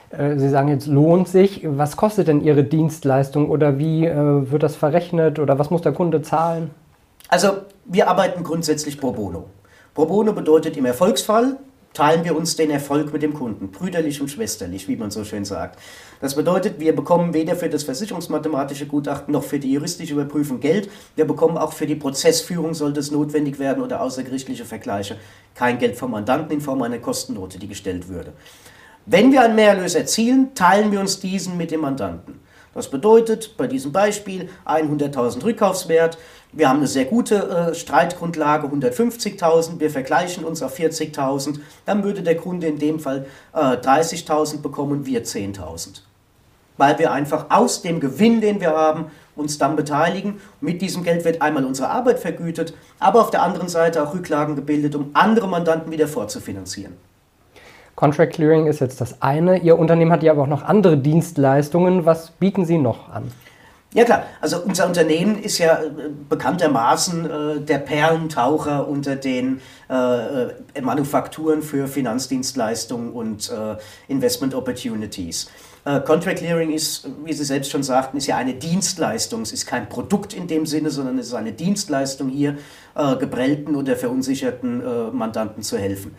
Äh, 0.09 0.37
Sie 0.37 0.49
sagen 0.49 0.69
jetzt, 0.69 0.87
lohnt 0.87 1.27
sich. 1.27 1.61
Was 1.63 1.97
kostet 1.97 2.27
denn 2.27 2.41
Ihre 2.41 2.63
Dienstleistung 2.63 3.49
oder 3.49 3.77
wie 3.77 4.05
äh, 4.05 4.51
wird 4.51 4.63
das 4.63 4.75
verrechnet 4.75 5.39
oder 5.39 5.59
was 5.59 5.69
muss 5.69 5.81
der 5.81 5.93
Kunde 5.93 6.21
zahlen? 6.21 6.71
Also, 7.27 7.61
wir 7.85 8.09
arbeiten 8.09 8.43
grundsätzlich 8.43 8.99
pro 8.99 9.11
bono. 9.11 9.45
Pro 9.93 10.05
bono 10.05 10.33
bedeutet 10.33 10.77
im 10.77 10.85
Erfolgsfall, 10.85 11.57
teilen 11.93 12.23
wir 12.23 12.35
uns 12.35 12.55
den 12.55 12.69
Erfolg 12.69 13.11
mit 13.11 13.21
dem 13.21 13.33
Kunden, 13.33 13.69
brüderlich 13.69 14.21
und 14.21 14.29
schwesterlich, 14.29 14.87
wie 14.87 14.95
man 14.95 15.11
so 15.11 15.23
schön 15.23 15.45
sagt. 15.45 15.79
Das 16.21 16.35
bedeutet, 16.35 16.79
wir 16.79 16.95
bekommen 16.95 17.33
weder 17.33 17.55
für 17.55 17.69
das 17.69 17.83
versicherungsmathematische 17.83 18.85
Gutachten 18.85 19.33
noch 19.33 19.43
für 19.43 19.59
die 19.59 19.73
juristische 19.73 20.13
Überprüfung 20.13 20.59
Geld. 20.59 20.89
Wir 21.15 21.25
bekommen 21.25 21.57
auch 21.57 21.73
für 21.73 21.87
die 21.87 21.95
Prozessführung, 21.95 22.73
sollte 22.73 22.99
es 22.99 23.11
notwendig 23.11 23.59
werden, 23.59 23.83
oder 23.83 24.01
außergerichtliche 24.01 24.65
Vergleiche, 24.65 25.17
kein 25.55 25.79
Geld 25.79 25.97
vom 25.97 26.11
Mandanten 26.11 26.53
in 26.53 26.61
Form 26.61 26.81
einer 26.81 26.99
Kostennote, 26.99 27.59
die 27.59 27.67
gestellt 27.67 28.07
würde. 28.07 28.33
Wenn 29.05 29.31
wir 29.31 29.41
einen 29.41 29.55
Mehrerlös 29.55 29.95
erzielen, 29.95 30.53
teilen 30.53 30.91
wir 30.91 30.99
uns 30.99 31.19
diesen 31.19 31.57
mit 31.57 31.71
dem 31.71 31.81
Mandanten. 31.81 32.39
Das 32.73 32.89
bedeutet 32.89 33.57
bei 33.57 33.67
diesem 33.67 33.91
Beispiel 33.91 34.47
100.000 34.65 35.43
Rückkaufswert. 35.43 36.17
Wir 36.53 36.67
haben 36.67 36.77
eine 36.77 36.87
sehr 36.87 37.05
gute 37.05 37.35
äh, 37.71 37.73
Streitgrundlage, 37.73 38.67
150.000. 38.67 39.79
Wir 39.79 39.89
vergleichen 39.89 40.43
uns 40.43 40.61
auf 40.61 40.77
40.000. 40.77 41.59
Dann 41.85 42.03
würde 42.03 42.23
der 42.23 42.35
Kunde 42.35 42.67
in 42.67 42.77
dem 42.77 42.99
Fall 42.99 43.25
äh, 43.53 43.57
30.000 43.57 44.61
bekommen 44.61 45.05
wir 45.05 45.23
10.000. 45.23 46.01
Weil 46.75 46.99
wir 46.99 47.13
einfach 47.13 47.45
aus 47.49 47.81
dem 47.81 48.01
Gewinn, 48.01 48.41
den 48.41 48.59
wir 48.59 48.71
haben, 48.71 49.05
uns 49.35 49.57
dann 49.57 49.77
beteiligen. 49.77 50.41
Mit 50.59 50.81
diesem 50.81 51.03
Geld 51.03 51.23
wird 51.23 51.41
einmal 51.41 51.63
unsere 51.63 51.89
Arbeit 51.89 52.19
vergütet, 52.19 52.73
aber 52.99 53.21
auf 53.21 53.31
der 53.31 53.43
anderen 53.43 53.69
Seite 53.69 54.03
auch 54.03 54.13
Rücklagen 54.13 54.57
gebildet, 54.57 54.95
um 54.95 55.11
andere 55.13 55.47
Mandanten 55.47 55.91
wieder 55.91 56.07
vorzufinanzieren. 56.07 56.93
Contract 57.95 58.33
Clearing 58.33 58.67
ist 58.67 58.79
jetzt 58.79 58.99
das 58.99 59.21
eine. 59.21 59.59
Ihr 59.59 59.77
Unternehmen 59.77 60.11
hat 60.11 60.23
ja 60.23 60.31
aber 60.31 60.43
auch 60.43 60.47
noch 60.47 60.63
andere 60.63 60.97
Dienstleistungen. 60.97 62.05
Was 62.05 62.31
bieten 62.31 62.65
Sie 62.65 62.77
noch 62.77 63.09
an? 63.09 63.31
Ja 63.93 64.05
klar, 64.05 64.25
also 64.39 64.61
unser 64.63 64.87
Unternehmen 64.87 65.37
ist 65.37 65.57
ja 65.57 65.83
äh, 65.83 65.89
bekanntermaßen 66.29 67.25
äh, 67.25 67.59
der 67.59 67.79
Perlentaucher 67.79 68.87
unter 68.87 69.17
den 69.17 69.59
äh, 69.89 70.43
äh, 70.43 70.81
Manufakturen 70.81 71.61
für 71.61 71.89
Finanzdienstleistungen 71.89 73.11
und 73.11 73.49
äh, 73.49 73.75
Investment 74.07 74.55
Opportunities. 74.55 75.49
Äh, 75.83 75.99
Contract 75.99 76.37
Clearing 76.37 76.71
ist, 76.71 77.05
wie 77.25 77.33
Sie 77.33 77.43
selbst 77.43 77.69
schon 77.69 77.83
sagten, 77.83 78.15
ist 78.15 78.27
ja 78.27 78.37
eine 78.37 78.53
Dienstleistung. 78.53 79.41
Es 79.41 79.51
ist 79.51 79.65
kein 79.65 79.89
Produkt 79.89 80.33
in 80.33 80.47
dem 80.47 80.65
Sinne, 80.65 80.89
sondern 80.89 81.19
es 81.19 81.27
ist 81.27 81.33
eine 81.33 81.51
Dienstleistung, 81.51 82.29
hier 82.29 82.57
geprellten 83.19 83.77
oder 83.77 83.95
verunsicherten 83.95 85.15
Mandanten 85.15 85.63
zu 85.63 85.77
helfen. 85.77 86.13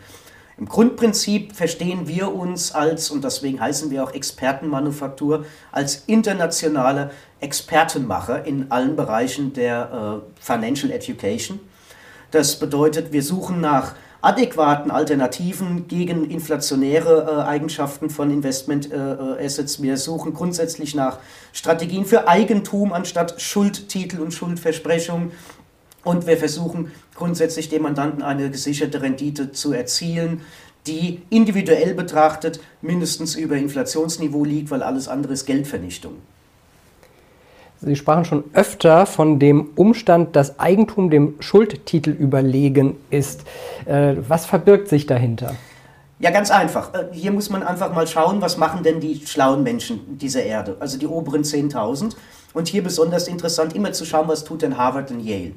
Im 0.57 0.67
Grundprinzip 0.67 1.55
verstehen 1.55 2.07
wir 2.07 2.33
uns 2.33 2.73
als, 2.73 3.09
und 3.09 3.23
deswegen 3.23 3.59
heißen 3.59 3.89
wir 3.89 4.03
auch 4.03 4.13
Expertenmanufaktur, 4.13 5.45
als 5.71 6.03
internationale 6.05 7.11
Expertenmacher 7.39 8.45
in 8.45 8.71
allen 8.71 8.95
Bereichen 8.95 9.53
der 9.53 10.21
äh, 10.21 10.41
Financial 10.41 10.91
Education. 10.91 11.59
Das 12.31 12.59
bedeutet, 12.59 13.11
wir 13.11 13.23
suchen 13.23 13.61
nach 13.61 13.95
adäquaten 14.23 14.89
Alternativen 14.89 15.87
gegen 15.87 16.29
inflationäre 16.29 17.27
äh, 17.27 17.47
Eigenschaften 17.47 18.09
von 18.09 18.31
Investment 18.31 18.91
äh, 18.91 18.95
äh. 18.95 19.65
Wir 19.79 19.97
suchen 19.97 20.33
grundsätzlich 20.33 20.95
nach 20.95 21.19
Strategien 21.51 22.05
für 22.05 22.27
Eigentum 22.27 22.93
anstatt 22.93 23.41
Schuldtitel 23.41 24.21
und 24.21 24.33
Schuldversprechung. 24.33 25.31
Und 26.03 26.27
wir 26.27 26.37
versuchen 26.37 26.91
grundsätzlich 27.15 27.69
dem 27.69 27.83
Mandanten 27.83 28.21
eine 28.21 28.49
gesicherte 28.49 29.01
Rendite 29.01 29.51
zu 29.51 29.71
erzielen, 29.73 30.41
die 30.87 31.21
individuell 31.29 31.93
betrachtet 31.93 32.59
mindestens 32.81 33.35
über 33.35 33.55
Inflationsniveau 33.55 34.43
liegt, 34.43 34.69
weil 34.69 34.83
alles 34.83 35.07
andere 35.07 35.33
ist 35.33 35.45
Geldvernichtung. 35.45 36.13
Sie 37.85 37.95
sprachen 37.95 38.23
schon 38.23 38.43
öfter 38.53 39.05
von 39.05 39.39
dem 39.39 39.69
Umstand, 39.75 40.35
dass 40.35 40.59
Eigentum 40.59 41.09
dem 41.09 41.35
Schuldtitel 41.39 42.11
überlegen 42.11 42.95
ist. 43.09 43.41
Äh, 43.85 44.15
was 44.27 44.45
verbirgt 44.45 44.87
sich 44.87 45.05
dahinter? 45.05 45.55
Ja, 46.19 46.31
ganz 46.31 46.49
einfach. 46.49 46.93
Äh, 46.93 47.07
hier 47.11 47.31
muss 47.31 47.49
man 47.49 47.63
einfach 47.63 47.93
mal 47.93 48.07
schauen, 48.07 48.41
was 48.41 48.57
machen 48.57 48.83
denn 48.83 49.01
die 49.01 49.21
schlauen 49.25 49.63
Menschen 49.63 50.17
dieser 50.17 50.43
Erde, 50.43 50.77
also 50.79 50.97
die 50.97 51.07
oberen 51.07 51.43
10.000. 51.43 52.15
Und 52.53 52.69
hier 52.69 52.83
besonders 52.83 53.27
interessant, 53.27 53.75
immer 53.75 53.91
zu 53.91 54.05
schauen, 54.05 54.29
was 54.29 54.45
tut 54.45 54.61
denn 54.61 54.77
Harvard 54.77 55.11
und 55.11 55.19
Yale. 55.19 55.53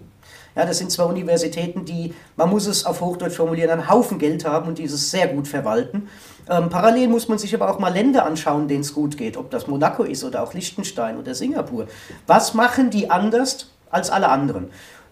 Ja, 0.56 0.64
das 0.64 0.78
sind 0.78 0.90
zwei 0.90 1.04
Universitäten, 1.04 1.84
die, 1.84 2.14
man 2.36 2.48
muss 2.48 2.66
es 2.66 2.86
auf 2.86 3.02
Hochdeutsch 3.02 3.36
formulieren, 3.36 3.70
einen 3.70 3.90
Haufen 3.90 4.18
Geld 4.18 4.46
haben 4.46 4.68
und 4.68 4.78
dieses 4.78 5.10
sehr 5.10 5.28
gut 5.28 5.46
verwalten. 5.46 6.08
Ähm, 6.48 6.70
parallel 6.70 7.08
muss 7.08 7.28
man 7.28 7.36
sich 7.36 7.54
aber 7.54 7.70
auch 7.70 7.78
mal 7.78 7.92
Länder 7.92 8.24
anschauen, 8.24 8.66
denen 8.66 8.80
es 8.80 8.94
gut 8.94 9.18
geht, 9.18 9.36
ob 9.36 9.50
das 9.50 9.66
Monaco 9.66 10.02
ist 10.02 10.24
oder 10.24 10.42
auch 10.42 10.54
Liechtenstein 10.54 11.18
oder 11.18 11.34
Singapur. 11.34 11.88
Was 12.26 12.54
machen 12.54 12.88
die 12.88 13.10
anders 13.10 13.70
als 13.90 14.08
alle 14.08 14.30
anderen? 14.30 14.70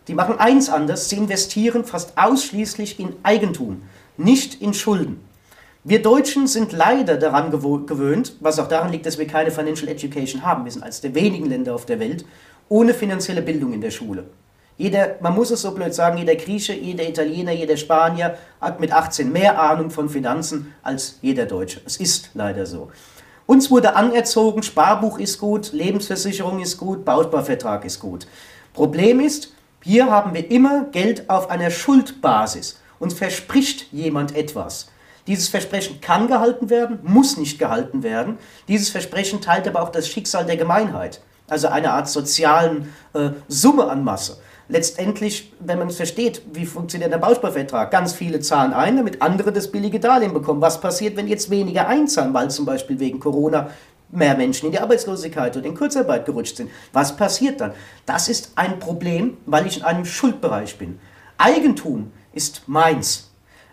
Die 0.08 0.14
machen 0.14 0.38
eins 0.38 0.70
anders, 0.70 1.10
sie 1.10 1.16
investieren 1.16 1.84
fast 1.84 2.16
ausschließlich 2.16 2.98
in 2.98 3.14
Eigentum, 3.22 3.82
nicht 4.16 4.62
in 4.62 4.72
Schulden. 4.72 5.20
Wir 5.82 6.00
Deutschen 6.00 6.46
sind 6.46 6.72
leider 6.72 7.18
daran 7.18 7.50
gewöhnt, 7.50 8.36
was 8.40 8.58
auch 8.58 8.68
daran 8.68 8.90
liegt, 8.90 9.04
dass 9.04 9.18
wir 9.18 9.26
keine 9.26 9.50
Financial 9.50 9.90
Education 9.90 10.42
haben. 10.42 10.64
Wir 10.64 10.72
sind 10.72 10.82
eines 10.82 11.02
der 11.02 11.14
wenigen 11.14 11.44
Länder 11.44 11.74
auf 11.74 11.84
der 11.84 12.00
Welt 12.00 12.24
ohne 12.70 12.94
finanzielle 12.94 13.42
Bildung 13.42 13.74
in 13.74 13.82
der 13.82 13.90
Schule. 13.90 14.24
Jeder, 14.76 15.16
man 15.20 15.34
muss 15.34 15.52
es 15.52 15.62
so 15.62 15.70
blöd 15.70 15.94
sagen, 15.94 16.18
jeder 16.18 16.34
Grieche, 16.34 16.72
jeder 16.72 17.08
Italiener, 17.08 17.52
jeder 17.52 17.76
Spanier 17.76 18.36
hat 18.60 18.80
mit 18.80 18.92
18 18.92 19.30
mehr 19.30 19.60
Ahnung 19.60 19.90
von 19.90 20.08
Finanzen 20.08 20.74
als 20.82 21.18
jeder 21.22 21.46
Deutsche. 21.46 21.80
Es 21.86 21.96
ist 21.96 22.30
leider 22.34 22.66
so. 22.66 22.90
Uns 23.46 23.70
wurde 23.70 23.94
anerzogen, 23.94 24.62
Sparbuch 24.62 25.18
ist 25.18 25.38
gut, 25.38 25.72
Lebensversicherung 25.72 26.60
ist 26.60 26.78
gut, 26.78 27.04
Bausparvertrag 27.04 27.84
ist 27.84 28.00
gut. 28.00 28.26
Problem 28.72 29.20
ist, 29.20 29.52
hier 29.82 30.10
haben 30.10 30.34
wir 30.34 30.50
immer 30.50 30.86
Geld 30.86 31.30
auf 31.30 31.50
einer 31.50 31.70
Schuldbasis. 31.70 32.80
Uns 32.98 33.14
verspricht 33.14 33.92
jemand 33.92 34.34
etwas. 34.34 34.88
Dieses 35.28 35.48
Versprechen 35.48 36.00
kann 36.00 36.26
gehalten 36.26 36.68
werden, 36.68 36.98
muss 37.02 37.36
nicht 37.36 37.58
gehalten 37.58 38.02
werden. 38.02 38.38
Dieses 38.66 38.88
Versprechen 38.88 39.40
teilt 39.40 39.68
aber 39.68 39.82
auch 39.82 39.90
das 39.90 40.08
Schicksal 40.08 40.46
der 40.46 40.56
Gemeinheit, 40.56 41.20
also 41.48 41.68
eine 41.68 41.92
Art 41.92 42.08
sozialen 42.08 42.92
äh, 43.12 43.30
Summe 43.46 43.88
an 43.88 44.02
Masse 44.02 44.38
letztendlich, 44.68 45.52
wenn 45.60 45.78
man 45.78 45.88
es 45.88 45.96
versteht, 45.96 46.42
wie 46.52 46.66
funktioniert 46.66 47.12
der 47.12 47.18
Bausparvertrag, 47.18 47.90
ganz 47.90 48.12
viele 48.12 48.40
zahlen 48.40 48.72
ein, 48.72 48.96
damit 48.96 49.22
andere 49.22 49.52
das 49.52 49.70
billige 49.70 50.00
Darlehen 50.00 50.32
bekommen. 50.32 50.60
Was 50.60 50.80
passiert, 50.80 51.16
wenn 51.16 51.28
jetzt 51.28 51.50
weniger 51.50 51.86
einzahlen, 51.86 52.34
weil 52.34 52.50
zum 52.50 52.64
Beispiel 52.64 52.98
wegen 52.98 53.20
Corona 53.20 53.70
mehr 54.10 54.36
Menschen 54.36 54.66
in 54.66 54.72
die 54.72 54.78
Arbeitslosigkeit 54.78 55.56
oder 55.56 55.66
in 55.66 55.74
Kurzarbeit 55.74 56.24
gerutscht 56.24 56.56
sind? 56.56 56.70
Was 56.92 57.16
passiert 57.16 57.60
dann? 57.60 57.72
Das 58.06 58.28
ist 58.28 58.52
ein 58.54 58.78
Problem, 58.78 59.36
weil 59.46 59.66
ich 59.66 59.78
in 59.78 59.84
einem 59.84 60.04
Schuldbereich 60.04 60.78
bin. 60.78 60.98
Eigentum 61.36 62.12
ist 62.32 62.62
meins. 62.66 63.23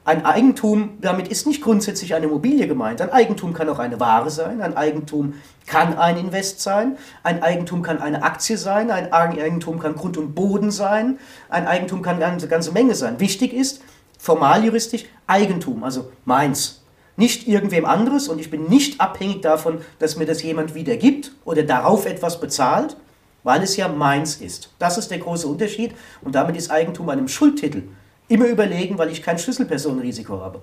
Ein 0.04 0.26
Eigentum, 0.26 0.98
damit 1.00 1.28
ist 1.28 1.46
nicht 1.46 1.62
grundsätzlich 1.62 2.16
eine 2.16 2.26
Immobilie 2.26 2.68
gemeint. 2.68 3.02
Ein 3.02 3.12
Eigentum 3.12 3.54
kann 3.54 3.70
auch 3.70 3.78
eine 3.78 4.00
Ware 4.00 4.32
sein, 4.32 4.60
ein 4.62 4.76
Eigentum 4.76 5.36
kann 5.68 5.96
ein 5.96 6.18
Invest 6.18 6.60
sein, 6.60 6.98
ein 7.22 7.44
Eigentum 7.44 7.84
kann 7.84 8.00
eine 8.00 8.24
Aktie 8.24 8.58
sein, 8.58 8.90
ein 8.90 9.14
Eigentum 9.14 9.78
kann 9.78 9.94
Grund 9.94 10.18
und 10.18 10.34
Boden 10.34 10.72
sein, 10.72 11.20
ein 11.50 11.68
Eigentum 11.68 12.02
kann 12.02 12.22
eine 12.22 12.48
ganze 12.48 12.72
Menge 12.72 12.96
sein. 12.96 13.20
Wichtig 13.20 13.54
ist, 13.54 13.84
formal 14.18 14.66
juristisch, 14.66 15.06
Eigentum, 15.28 15.84
also 15.84 16.12
meins. 16.26 16.82
Nicht 17.16 17.48
irgendwem 17.48 17.86
anderes 17.86 18.28
und 18.28 18.40
ich 18.40 18.50
bin 18.50 18.70
nicht 18.70 19.00
abhängig 19.00 19.42
davon, 19.42 19.82
dass 20.00 20.16
mir 20.16 20.26
das 20.26 20.42
jemand 20.42 20.74
wieder 20.74 20.98
gibt 20.98 21.34
oder 21.46 21.62
darauf 21.62 22.08
etwas 22.08 22.40
bezahlt, 22.40 22.98
weil 23.44 23.62
es 23.62 23.78
ja 23.78 23.88
meins 23.88 24.38
ist. 24.38 24.74
Das 24.80 24.98
ist 24.98 25.12
der 25.12 25.20
große 25.20 25.48
Unterschied 25.48 25.94
und 26.24 26.34
damit 26.34 26.58
ist 26.58 26.72
Eigentum 26.72 27.10
einem 27.10 27.28
Schuldtitel 27.28 27.84
immer 28.32 28.48
überlegen, 28.48 28.98
weil 28.98 29.10
ich 29.10 29.22
kein 29.22 29.38
Schlüsselpersonenrisiko 29.38 30.40
habe. 30.40 30.60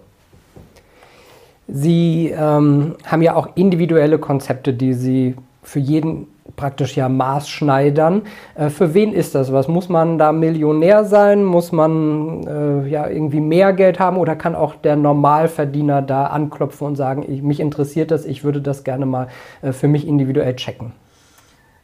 Sie 1.69 2.35
ähm, 2.35 2.97
haben 3.05 3.23
ja 3.23 3.35
auch 3.35 3.51
individuelle 3.55 4.19
Konzepte, 4.19 4.73
die 4.73 4.95
Sie 4.95 5.37
für 5.63 5.79
jeden 5.79 6.27
praktisch 6.57 6.97
ja 6.97 7.09
maßschneidern. 7.09 8.23
Äh, 8.55 8.71
für 8.71 8.95
wen 8.95 9.13
ist 9.13 9.35
das 9.35 9.53
was? 9.53 9.69
Muss 9.69 9.89
man 9.89 10.19
da 10.19 10.33
Millionär 10.33 11.05
sein? 11.05 11.45
Muss 11.45 11.71
man 11.73 12.47
äh, 12.47 12.89
ja 12.89 13.07
irgendwie 13.09 13.41
mehr 13.41 13.75
Geld 13.75 14.01
haben 14.01 14.17
oder 14.17 14.35
kann 14.35 14.55
auch 14.55 14.75
der 14.75 14.97
Normalverdiener 14.97 16.01
da 16.01 16.27
anklopfen 16.27 16.87
und 16.87 16.97
sagen, 16.97 17.25
ich, 17.29 17.43
mich 17.43 17.61
interessiert 17.61 18.11
das, 18.11 18.25
ich 18.25 18.45
würde 18.45 18.63
das 18.63 18.83
gerne 18.83 19.05
mal 19.05 19.29
äh, 19.61 19.73
für 19.73 19.89
mich 19.89 20.09
individuell 20.09 20.57
checken? 20.57 20.93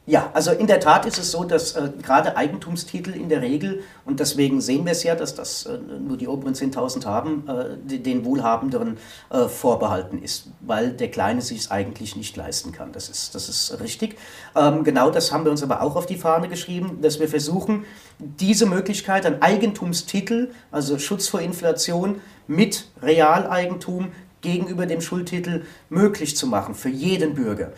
Ja, 0.07 0.31
also 0.35 0.51
in 0.51 0.67
der 0.67 0.81
Tat 0.81 1.07
ist 1.07 1.19
es 1.19 1.31
so, 1.31 1.45
dass 1.45 1.77
äh, 1.77 1.89
gerade 2.03 2.37
Eigentumstitel 2.37 3.15
in 3.15 3.31
der 3.31 3.41
Regel, 3.41 3.83
und 4.05 4.21
deswegen 4.21 4.61
sehen 4.61 4.85
wir 4.85 4.93
es 4.93 5.03
ja, 5.03 5.15
dass 5.15 5.35
das 5.35 5.65
äh, 5.65 5.79
nur 5.79 6.19
die 6.19 6.29
oberen 6.29 6.53
10.000 6.53 7.07
haben, 7.07 7.49
äh, 7.49 7.99
den 7.99 8.23
Wohlhabenderen 8.27 8.99
äh, 9.31 9.49
vorbehalten 9.49 10.23
ist, 10.23 10.49
weil 10.61 10.91
der 10.91 11.11
Kleine 11.11 11.41
sich 11.41 11.61
es 11.61 11.71
eigentlich 11.71 12.17
nicht 12.17 12.37
leisten 12.37 12.71
kann. 12.71 12.93
Das 12.93 13.09
ist, 13.09 13.35
das 13.35 13.49
ist 13.49 13.81
richtig. 13.81 14.19
Ähm, 14.55 14.85
genau 14.85 15.11
das 15.11 15.33
haben 15.33 15.45
wir 15.45 15.51
uns 15.51 15.63
aber 15.63 15.81
auch 15.81 15.97
auf 15.97 16.05
die 16.05 16.19
Fahne 16.19 16.49
geschrieben, 16.49 16.99
dass 17.01 17.19
wir 17.19 17.29
versuchen, 17.29 17.87
diese 18.19 18.67
Möglichkeit 18.67 19.25
an 19.25 19.41
Eigentumstitel, 19.41 20.51
also 20.71 20.99
Schutz 20.99 21.29
vor 21.29 21.41
Inflation 21.41 22.21
mit 22.47 22.89
Realeigentum 23.01 24.13
gegenüber 24.43 24.85
dem 24.85 25.01
Schuldtitel 25.01 25.63
möglich 25.89 26.37
zu 26.37 26.47
machen 26.47 26.75
für 26.75 26.91
jeden 26.91 27.35
Bürger. 27.35 27.73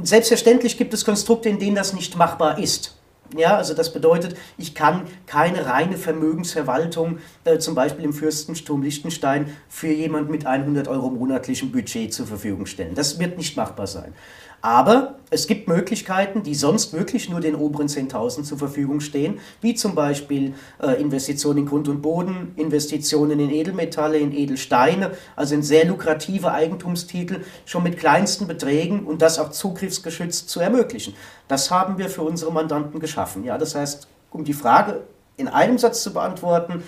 Selbstverständlich 0.00 0.78
gibt 0.78 0.94
es 0.94 1.04
Konstrukte, 1.04 1.48
in 1.48 1.58
denen 1.58 1.76
das 1.76 1.92
nicht 1.92 2.16
machbar 2.16 2.58
ist. 2.58 2.96
Ja, 3.36 3.56
also 3.56 3.74
das 3.74 3.92
bedeutet, 3.92 4.36
ich 4.58 4.74
kann 4.74 5.06
keine 5.26 5.66
reine 5.66 5.96
Vermögensverwaltung, 5.96 7.18
äh, 7.44 7.58
zum 7.58 7.74
Beispiel 7.74 8.04
im 8.04 8.12
Fürstentum 8.12 8.82
Liechtenstein, 8.82 9.56
für 9.68 9.88
jemand 9.88 10.30
mit 10.30 10.44
100 10.46 10.86
Euro 10.88 11.10
monatlichem 11.10 11.72
Budget 11.72 12.12
zur 12.12 12.26
Verfügung 12.26 12.66
stellen. 12.66 12.94
Das 12.94 13.18
wird 13.18 13.38
nicht 13.38 13.56
machbar 13.56 13.86
sein. 13.86 14.12
Aber 14.62 15.16
es 15.30 15.48
gibt 15.48 15.66
Möglichkeiten, 15.66 16.44
die 16.44 16.54
sonst 16.54 16.92
wirklich 16.92 17.28
nur 17.28 17.40
den 17.40 17.56
oberen 17.56 17.88
10.000 17.88 18.44
zur 18.44 18.58
Verfügung 18.58 19.00
stehen, 19.00 19.40
wie 19.60 19.74
zum 19.74 19.96
Beispiel 19.96 20.54
äh, 20.80 21.00
Investitionen 21.00 21.60
in 21.60 21.66
Grund 21.66 21.88
und 21.88 22.00
Boden, 22.00 22.52
Investitionen 22.56 23.40
in 23.40 23.50
Edelmetalle, 23.50 24.18
in 24.18 24.30
Edelsteine, 24.32 25.10
also 25.34 25.56
in 25.56 25.64
sehr 25.64 25.84
lukrative 25.84 26.52
Eigentumstitel, 26.52 27.44
schon 27.64 27.82
mit 27.82 27.98
kleinsten 27.98 28.46
Beträgen 28.46 29.04
und 29.04 29.20
das 29.20 29.40
auch 29.40 29.50
zugriffsgeschützt 29.50 30.48
zu 30.48 30.60
ermöglichen. 30.60 31.14
Das 31.48 31.72
haben 31.72 31.98
wir 31.98 32.08
für 32.08 32.22
unsere 32.22 32.52
Mandanten 32.52 33.00
geschaffen. 33.00 33.44
Ja, 33.44 33.58
das 33.58 33.74
heißt, 33.74 34.06
um 34.30 34.44
die 34.44 34.52
Frage 34.52 35.00
in 35.36 35.48
einem 35.48 35.78
Satz 35.78 36.04
zu 36.04 36.12
beantworten, 36.12 36.84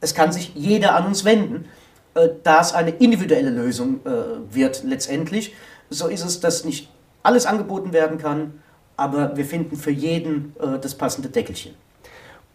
es 0.00 0.12
kann 0.14 0.32
sich 0.32 0.56
jeder 0.56 0.96
an 0.96 1.06
uns 1.06 1.24
wenden, 1.24 1.66
äh, 2.14 2.30
da 2.42 2.62
es 2.62 2.72
eine 2.72 2.90
individuelle 2.90 3.50
Lösung 3.50 4.00
äh, 4.04 4.10
wird 4.52 4.82
letztendlich. 4.82 5.54
So 5.88 6.08
ist 6.08 6.24
es, 6.24 6.40
dass 6.40 6.64
nicht 6.64 6.88
alles 7.22 7.46
angeboten 7.46 7.92
werden 7.92 8.18
kann, 8.18 8.54
aber 8.96 9.36
wir 9.36 9.44
finden 9.44 9.76
für 9.76 9.90
jeden 9.90 10.54
äh, 10.60 10.78
das 10.78 10.94
passende 10.94 11.28
Deckelchen. 11.28 11.74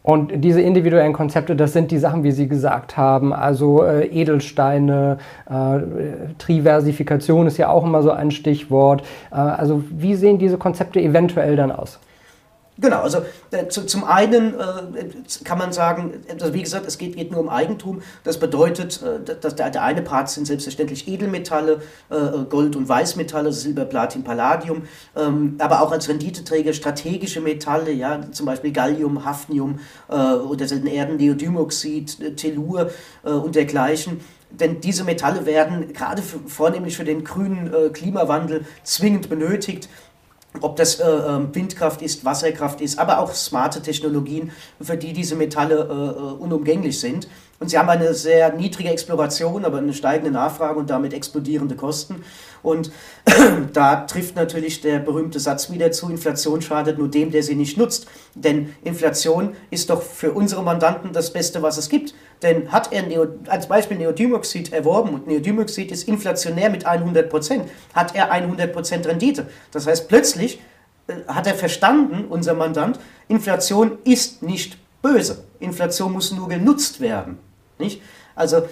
Und 0.07 0.31
diese 0.41 0.61
individuellen 0.61 1.11
Konzepte, 1.11 1.53
das 1.53 1.73
sind 1.73 1.91
die 1.91 1.97
Sachen, 1.97 2.23
wie 2.23 2.31
Sie 2.31 2.47
gesagt 2.47 2.95
haben, 2.95 3.33
also 3.33 3.83
äh, 3.83 4.05
Edelsteine, 4.05 5.17
äh, 5.49 5.79
Triversifikation 6.37 7.45
ist 7.45 7.57
ja 7.57 7.67
auch 7.67 7.83
immer 7.83 8.01
so 8.01 8.11
ein 8.11 8.31
Stichwort. 8.31 9.01
Äh, 9.31 9.35
also 9.35 9.83
wie 9.89 10.15
sehen 10.15 10.37
diese 10.37 10.57
Konzepte 10.57 11.01
eventuell 11.01 11.57
dann 11.57 11.73
aus? 11.73 11.99
Genau, 12.79 13.01
also 13.01 13.25
äh, 13.51 13.67
zu, 13.67 13.85
zum 13.85 14.03
einen 14.03 14.53
äh, 14.53 15.05
kann 15.43 15.57
man 15.57 15.73
sagen, 15.73 16.13
also 16.31 16.53
wie 16.53 16.61
gesagt, 16.61 16.85
es 16.85 16.99
geht, 16.99 17.15
geht 17.15 17.31
nur 17.31 17.39
um 17.39 17.49
Eigentum. 17.49 18.03
Das 18.23 18.39
bedeutet, 18.39 19.01
äh, 19.01 19.35
dass 19.35 19.55
der, 19.55 19.71
der, 19.71 19.81
eine 19.83 20.03
Part 20.03 20.29
sind 20.29 20.45
selbstverständlich 20.45 21.07
Edelmetalle, 21.07 21.81
äh, 22.09 22.15
Gold- 22.47 22.75
und 22.75 22.87
Weißmetalle, 22.87 23.51
Silber, 23.51 23.85
Platin, 23.85 24.23
Palladium, 24.23 24.83
ähm, 25.15 25.55
aber 25.57 25.81
auch 25.81 25.91
als 25.91 26.07
Renditeträger 26.07 26.73
strategische 26.73 27.41
Metalle, 27.41 27.91
ja, 27.91 28.21
zum 28.31 28.45
Beispiel 28.45 28.71
Gallium, 28.71 29.25
Hafnium 29.25 29.79
äh, 30.09 30.13
oder 30.13 30.67
seltene 30.67 30.93
Erden, 30.93 31.17
Neodymoxid, 31.17 32.37
Tellur 32.37 32.91
und 33.23 33.55
dergleichen. 33.55 34.21
Denn 34.49 34.79
diese 34.79 35.03
Metalle 35.03 35.45
werden 35.45 35.91
gerade 35.93 36.21
für, 36.21 36.39
vornehmlich 36.47 36.95
für 36.95 37.03
den 37.03 37.23
grünen 37.23 37.91
Klimawandel 37.91 38.65
zwingend 38.83 39.29
benötigt 39.29 39.89
ob 40.61 40.75
das 40.75 40.99
äh, 40.99 41.07
ähm, 41.07 41.53
Windkraft 41.53 42.01
ist, 42.01 42.25
Wasserkraft 42.25 42.81
ist, 42.81 42.99
aber 42.99 43.19
auch 43.19 43.33
smarte 43.33 43.81
Technologien, 43.81 44.51
für 44.81 44.97
die 44.97 45.13
diese 45.13 45.35
Metalle 45.35 45.75
äh, 45.75 46.19
äh, 46.19 46.43
unumgänglich 46.43 46.99
sind. 46.99 47.27
Und 47.59 47.69
sie 47.69 47.77
haben 47.77 47.89
eine 47.89 48.13
sehr 48.13 48.53
niedrige 48.53 48.89
Exploration, 48.89 49.65
aber 49.65 49.79
eine 49.79 49.93
steigende 49.93 50.29
Nachfrage 50.31 50.77
und 50.77 50.91
damit 50.91 51.13
explodierende 51.13 51.75
Kosten. 51.75 52.23
Und 52.61 52.91
da 53.73 53.95
trifft 54.01 54.35
natürlich 54.35 54.81
der 54.81 54.99
berühmte 54.99 55.39
Satz 55.39 55.71
wieder 55.71 55.91
zu, 55.91 56.09
Inflation 56.09 56.61
schadet 56.61 56.99
nur 56.99 57.07
dem, 57.07 57.31
der 57.31 57.41
sie 57.41 57.55
nicht 57.55 57.75
nutzt. 57.75 58.07
Denn 58.35 58.75
Inflation 58.83 59.55
ist 59.71 59.89
doch 59.89 60.03
für 60.03 60.33
unsere 60.33 60.61
Mandanten 60.61 61.13
das 61.13 61.33
Beste, 61.33 61.63
was 61.63 61.77
es 61.77 61.89
gibt. 61.89 62.13
Denn 62.43 62.71
hat 62.71 62.93
er 62.93 63.01
Neo, 63.01 63.25
als 63.47 63.67
Beispiel 63.67 63.97
Neodymoxid 63.97 64.71
erworben 64.71 65.15
und 65.15 65.25
Neodymoxid 65.25 65.91
ist 65.91 66.07
inflationär 66.07 66.69
mit 66.69 66.85
100 66.85 67.27
Prozent, 67.27 67.63
hat 67.95 68.13
er 68.15 68.31
100 68.31 68.71
Prozent 68.71 69.07
Rendite. 69.07 69.47
Das 69.71 69.87
heißt, 69.87 70.07
plötzlich 70.07 70.59
äh, 71.07 71.13
hat 71.27 71.47
er 71.47 71.55
verstanden, 71.55 72.25
unser 72.29 72.53
Mandant, 72.53 72.99
Inflation 73.27 73.97
ist 74.03 74.43
nicht 74.43 74.77
böse. 75.01 75.43
Inflation 75.59 76.13
muss 76.13 76.31
nur 76.31 76.47
genutzt 76.47 77.01
werden. 77.01 77.39
Nicht? 77.79 78.01
Also 78.35 78.63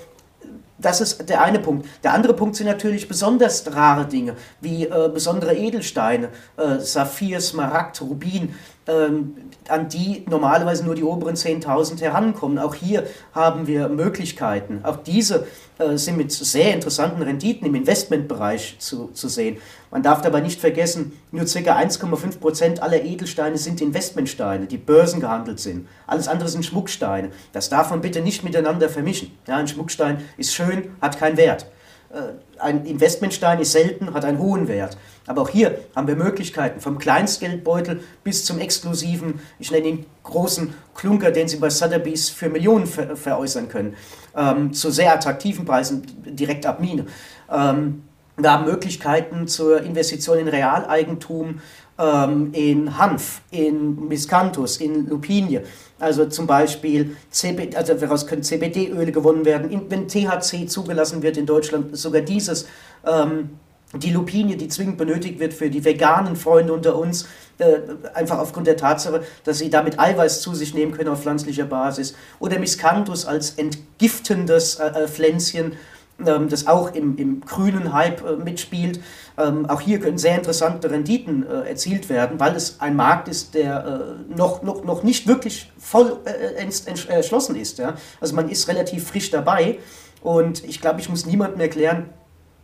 das 0.78 1.02
ist 1.02 1.30
der 1.30 1.42
eine 1.42 1.60
Punkt. 1.60 1.88
Der 2.04 2.14
andere 2.14 2.34
Punkt 2.34 2.56
sind 2.56 2.68
natürlich 2.68 3.08
besonders 3.08 3.74
rare 3.74 4.06
Dinge, 4.06 4.36
wie 4.62 4.86
äh, 4.86 5.10
besondere 5.12 5.56
Edelsteine, 5.56 6.30
äh, 6.58 6.80
Saphir, 6.80 7.40
Smaragd, 7.40 8.02
Rubin, 8.02 8.54
an 8.88 9.90
die 9.90 10.24
normalerweise 10.30 10.86
nur 10.86 10.94
die 10.94 11.04
oberen 11.04 11.36
10.000 11.36 12.02
herankommen. 12.02 12.60
Auch 12.60 12.76
hier 12.76 13.06
haben 13.34 13.66
wir 13.66 13.90
Möglichkeiten. 13.90 14.82
Auch 14.84 14.98
diese 14.98 15.48
äh, 15.80 15.98
sind 15.98 16.18
mit 16.18 16.32
sehr 16.32 16.74
interessanten 16.74 17.22
Renditen 17.22 17.66
im 17.66 17.74
Investmentbereich 17.74 18.78
zu, 18.80 19.08
zu 19.14 19.28
sehen. 19.28 19.58
Man 19.90 20.04
darf 20.04 20.22
dabei 20.22 20.42
nicht 20.42 20.60
vergessen, 20.60 21.14
nur 21.32 21.46
ca. 21.46 21.50
1,5 21.50 22.40
Prozent 22.40 22.84
aller 22.84 23.04
Edelsteine 23.04 23.58
sind 23.58 23.82
Investmentsteine, 23.82 24.68
die 24.68 24.78
börsengehandelt 24.78 25.60
sind. 25.60 25.88
Alles 26.06 26.28
andere 26.28 26.50
sind 26.50 26.66
Schmucksteine. 26.66 27.32
Das 27.54 27.70
darf 27.70 27.90
man 27.90 28.02
bitte 28.02 28.22
nicht 28.22 28.44
miteinander 28.44 28.90
vermischen. 28.90 29.32
Ja, 29.48 29.58
ein 29.58 29.68
Schmuckstein 29.68 30.24
ist 30.38 30.54
schön, 30.54 30.96
hat 31.02 31.18
keinen 31.18 31.38
Wert. 31.38 31.66
Ein 32.60 32.86
Investmentstein 32.86 33.60
ist 33.60 33.72
selten, 33.72 34.14
hat 34.14 34.26
einen 34.26 34.40
hohen 34.40 34.68
Wert. 34.68 34.98
Aber 35.28 35.42
auch 35.42 35.50
hier 35.50 35.80
haben 35.96 36.08
wir 36.08 36.16
Möglichkeiten, 36.16 36.80
vom 36.80 37.00
Kleinstgeldbeutel 37.00 38.02
bis 38.24 38.46
zum 38.46 38.60
exklusiven, 38.60 39.40
ich 39.60 39.72
nenne 39.72 39.88
ihn 39.88 40.06
großen 40.24 40.74
Klunker, 40.94 41.32
den 41.32 41.48
Sie 41.48 41.58
bei 41.58 41.70
Sotheby's 41.70 42.30
für 42.30 42.50
Millionen 42.50 42.86
ver 42.86 43.16
veräußern 43.16 43.70
können, 43.70 43.96
ähm, 44.36 44.74
zu 44.74 44.92
sehr 44.92 45.14
attraktiven 45.14 45.66
Preisen 45.66 46.04
direkt 46.26 46.66
ab 46.66 46.80
Mine. 46.80 47.06
Ähm, 47.52 48.04
wir 48.38 48.52
haben 48.52 48.66
Möglichkeiten 48.66 49.48
zur 49.48 49.82
Investition 49.82 50.38
in 50.38 50.50
Realeigentum, 50.50 51.62
ähm, 51.98 52.50
in 52.54 52.98
Hanf, 52.98 53.42
in 53.52 54.08
Miscanthus, 54.08 54.78
in 54.78 55.08
Lupinie. 55.08 55.64
Also 56.00 56.26
zum 56.26 56.46
Beispiel, 56.46 57.16
CB, 57.32 57.76
also 57.76 57.94
daraus 57.94 58.28
können 58.28 58.44
CBD-Öle 58.44 59.12
gewonnen 59.12 59.46
werden. 59.46 59.86
Wenn 59.90 60.08
THC 60.08 60.68
zugelassen 60.68 61.24
wird 61.24 61.38
in 61.38 61.46
Deutschland, 61.46 61.98
sogar 61.98 62.22
dieses, 62.22 62.68
ähm, 63.06 63.52
die 63.94 64.12
Lupinie, 64.12 64.58
die 64.58 64.68
zwingend 64.68 64.98
benötigt 64.98 65.40
wird 65.40 65.54
für 65.54 65.70
die 65.70 65.86
veganen 65.86 66.36
Freunde 66.36 66.74
unter 66.74 66.98
uns, 66.98 67.28
äh, 67.60 67.78
einfach 68.14 68.40
aufgrund 68.40 68.68
der 68.68 68.76
Tatsache, 68.76 69.24
dass 69.46 69.60
sie 69.60 69.70
damit 69.70 69.98
Eiweiß 69.98 70.42
zu 70.42 70.54
sich 70.54 70.74
nehmen 70.74 70.92
können 70.92 71.10
auf 71.10 71.22
pflanzlicher 71.22 71.66
Basis. 71.66 72.16
Oder 72.40 72.60
Miscanthus 72.60 73.26
als 73.26 73.52
entgiftendes 73.52 74.76
äh, 74.76 74.88
äh 74.88 75.08
Pflänzchen 75.08 75.74
das 76.18 76.68
auch 76.68 76.94
im, 76.94 77.18
im 77.18 77.42
grünen 77.42 77.92
Hype 77.94 78.24
äh, 78.26 78.38
mitspielt. 78.38 79.02
Ähm, 79.38 79.66
auch 79.66 79.82
hier 79.82 80.00
können 80.00 80.18
sehr 80.18 80.36
interessante 80.36 80.90
Renditen 80.90 81.46
äh, 81.46 81.70
erzielt 81.70 82.10
werden, 82.10 82.40
weil 82.40 82.56
es 82.56 82.80
ein 82.80 82.96
Markt 82.96 83.28
ist, 83.28 83.54
der 83.54 83.86
äh, 84.30 84.34
noch, 84.36 84.64
noch, 84.64 84.84
noch 84.86 85.04
nicht 85.04 85.28
wirklich 85.28 85.72
voll 85.78 86.18
erschlossen 87.10 87.56
ist. 87.56 87.82
Also 88.22 88.36
man 88.36 88.50
ist 88.50 88.68
relativ 88.68 89.08
frisch 89.10 89.30
dabei 89.30 89.80
und 90.22 90.64
ich 90.64 90.80
glaube, 90.80 91.02
ich 91.02 91.10
muss 91.10 91.26
niemandem 91.26 91.60
erklären, 91.60 92.10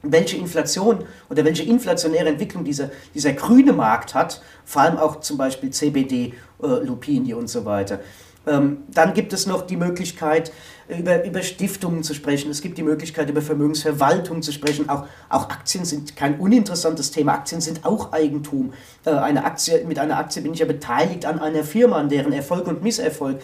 welche 0.04 0.38
Inflation 0.38 1.04
oder 1.30 1.46
welche 1.46 1.64
inflationäre 1.64 2.30
Entwicklung 2.30 2.64
dieser, 2.64 2.90
dieser 3.14 3.34
grüne 3.34 3.74
Markt 3.74 4.16
hat, 4.16 4.42
vor 4.66 4.82
allem 4.82 4.98
auch 4.98 5.20
zum 5.20 5.38
Beispiel 5.38 5.70
CBD, 5.70 6.34
Lupini 6.60 7.36
und 7.36 7.50
so 7.50 7.66
weiter. 7.66 8.00
Ähm, 8.48 8.84
dann 8.88 9.14
gibt 9.14 9.34
es 9.34 9.46
noch 9.46 9.62
die 9.62 9.78
Möglichkeit, 9.78 10.52
über, 10.88 11.24
über 11.24 11.42
Stiftungen 11.44 12.04
zu 12.04 12.14
sprechen. 12.14 12.50
Es 12.50 12.62
gibt 12.62 12.78
die 12.78 12.84
Möglichkeit, 12.84 13.30
über 13.30 13.42
Vermögensverwaltung 13.42 14.42
zu 14.42 14.52
sprechen. 14.52 14.90
Auch, 14.90 15.06
auch 15.30 15.50
Aktien 15.50 15.86
sind 15.86 16.16
kein 16.16 16.40
uninteressantes 16.40 17.12
Thema. 17.12 17.34
Aktien 17.34 17.62
sind 17.62 17.86
auch 17.86 18.12
Eigentum. 18.12 18.74
Äh, 19.06 19.12
eine 19.12 19.46
Aktie, 19.46 19.86
mit 19.86 20.00
einer 20.00 20.18
Aktie 20.18 20.42
bin 20.42 20.54
ich 20.54 20.60
ja 20.60 20.66
beteiligt 20.66 21.26
an 21.26 21.40
einer 21.40 21.64
Firma, 21.64 21.98
an 21.98 22.10
deren 22.10 22.34
Erfolg 22.34 22.68
und 22.68 22.84
Misserfolg. 22.84 23.40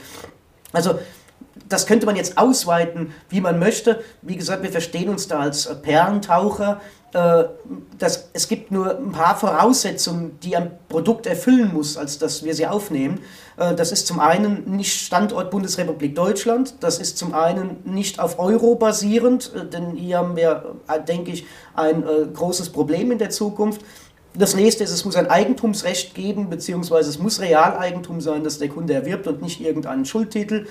Also 0.73 0.99
das 1.69 1.85
könnte 1.85 2.05
man 2.05 2.15
jetzt 2.15 2.37
ausweiten, 2.37 3.13
wie 3.29 3.41
man 3.41 3.59
möchte. 3.59 4.03
Wie 4.21 4.35
gesagt, 4.35 4.63
wir 4.63 4.71
verstehen 4.71 5.09
uns 5.09 5.27
da 5.27 5.39
als 5.39 5.81
Perlentaucher. 5.81 6.81
Äh, 7.13 7.45
das, 7.97 8.29
es 8.33 8.47
gibt 8.47 8.71
nur 8.71 8.97
ein 8.97 9.11
paar 9.11 9.37
Voraussetzungen, 9.37 10.37
die 10.43 10.55
ein 10.55 10.71
Produkt 10.89 11.25
erfüllen 11.25 11.73
muss, 11.73 11.97
als 11.97 12.19
dass 12.19 12.43
wir 12.43 12.53
sie 12.53 12.67
aufnehmen. 12.67 13.21
Äh, 13.57 13.73
das 13.75 13.91
ist 13.91 14.07
zum 14.07 14.19
einen 14.19 14.75
nicht 14.75 14.93
Standort 14.93 15.49
Bundesrepublik 15.49 16.15
Deutschland, 16.15 16.75
das 16.81 16.99
ist 16.99 17.17
zum 17.17 17.33
einen 17.33 17.77
nicht 17.85 18.19
auf 18.19 18.39
Euro 18.39 18.75
basierend, 18.75 19.51
äh, 19.55 19.65
denn 19.65 19.91
hier 19.95 20.17
haben 20.17 20.35
wir, 20.35 20.75
denke 21.07 21.31
ich, 21.31 21.45
ein 21.75 22.03
großes 22.33 22.69
Problem 22.71 23.11
in 23.11 23.19
der 23.19 23.29
Zukunft. 23.29 23.81
Das 24.35 24.55
nächste 24.55 24.83
ist, 24.83 24.91
es 24.91 25.05
muss 25.05 25.15
ein 25.15 25.27
Eigentumsrecht 25.27 26.13
geben, 26.13 26.49
beziehungsweise 26.49 27.09
es 27.09 27.17
muss 27.17 27.39
Realeigentum 27.39 28.21
sein, 28.21 28.43
das 28.43 28.59
der 28.59 28.69
Kunde 28.69 28.93
erwirbt 28.93 29.27
und 29.27 29.41
nicht 29.41 29.61
irgendeinen 29.61 30.05
Schuldtitel. 30.05 30.67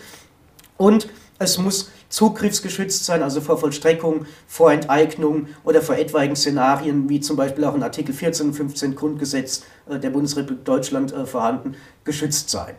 Und 0.76 1.08
es 1.38 1.58
muss 1.58 1.90
zugriffsgeschützt 2.08 3.04
sein, 3.04 3.22
also 3.22 3.40
vor 3.40 3.58
Vollstreckung, 3.58 4.26
vor 4.46 4.72
Enteignung 4.72 5.48
oder 5.64 5.82
vor 5.82 5.96
etwaigen 5.96 6.36
Szenarien, 6.36 7.08
wie 7.08 7.20
zum 7.20 7.36
Beispiel 7.36 7.64
auch 7.64 7.74
in 7.74 7.82
Artikel 7.82 8.14
14 8.14 8.48
und 8.48 8.54
15 8.54 8.94
Grundgesetz 8.94 9.64
äh, 9.88 9.98
der 9.98 10.10
Bundesrepublik 10.10 10.64
Deutschland 10.64 11.12
äh, 11.12 11.26
vorhanden, 11.26 11.74
geschützt 12.04 12.50
sein. 12.50 12.74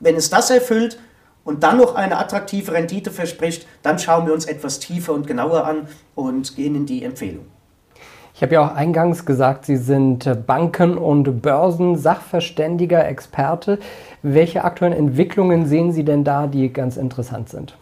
Wenn 0.00 0.16
es 0.16 0.30
das 0.30 0.50
erfüllt 0.50 0.98
und 1.44 1.62
dann 1.62 1.78
noch 1.78 1.94
eine 1.94 2.18
attraktive 2.18 2.72
Rendite 2.72 3.10
verspricht, 3.10 3.66
dann 3.82 3.98
schauen 3.98 4.26
wir 4.26 4.34
uns 4.34 4.44
etwas 4.44 4.78
tiefer 4.78 5.12
und 5.12 5.26
genauer 5.26 5.64
an 5.64 5.88
und 6.14 6.56
gehen 6.56 6.74
in 6.74 6.86
die 6.86 7.04
Empfehlung. 7.04 7.46
Ich 8.34 8.42
habe 8.42 8.54
ja 8.54 8.64
auch 8.64 8.74
eingangs 8.74 9.24
gesagt, 9.24 9.66
Sie 9.66 9.76
sind 9.76 10.46
Banken- 10.46 10.98
und 10.98 11.42
Börsensachverständiger, 11.42 13.06
Experte. 13.06 13.78
Welche 14.22 14.62
aktuellen 14.62 14.94
Entwicklungen 14.94 15.66
sehen 15.66 15.92
Sie 15.92 16.04
denn 16.04 16.22
da, 16.22 16.46
die 16.46 16.72
ganz 16.72 16.96
interessant 16.96 17.48
sind? 17.48 17.76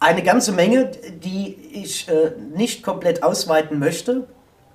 Eine 0.00 0.22
ganze 0.22 0.52
Menge, 0.52 0.90
die 1.22 1.56
ich 1.72 2.08
äh, 2.08 2.32
nicht 2.54 2.82
komplett 2.82 3.22
ausweiten 3.22 3.78
möchte, 3.78 4.26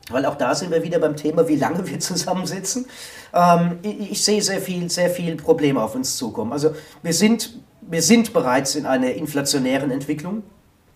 weil 0.09 0.25
auch 0.25 0.35
da 0.35 0.53
sind 0.55 0.71
wir 0.71 0.83
wieder 0.83 0.99
beim 0.99 1.15
Thema, 1.15 1.47
wie 1.47 1.55
lange 1.55 1.87
wir 1.87 1.99
zusammensitzen. 1.99 2.85
Ähm, 3.33 3.79
ich, 3.81 4.11
ich, 4.11 4.23
sehe 4.23 4.41
sehr 4.41 4.61
viel, 4.61 4.89
sehr 4.89 5.09
viel 5.09 5.35
Probleme 5.35 5.81
auf 5.81 5.95
uns 5.95 6.17
zukommen. 6.17 6.53
Also 6.53 6.71
wir 7.01 7.13
sind, 7.13 7.59
wir 7.81 8.01
sind 8.01 8.33
bereits 8.33 8.75
in 8.75 8.85
einer 8.85 9.11
inflationären 9.13 9.89
Entwicklung. 9.89 10.43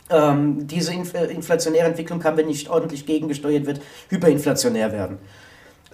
Ähm, 0.10 0.68
diese 0.68 0.94
inf 0.94 1.14
inflationäre 1.14 1.88
Entwicklung 1.88 2.20
kann, 2.20 2.38
wenn 2.38 2.48
nicht 2.48 2.70
ordentlich 2.70 3.06
gegengesteuert 3.06 3.66
wird, 3.66 3.82
hyperinflationär 4.10 4.92
werden. 4.92 5.18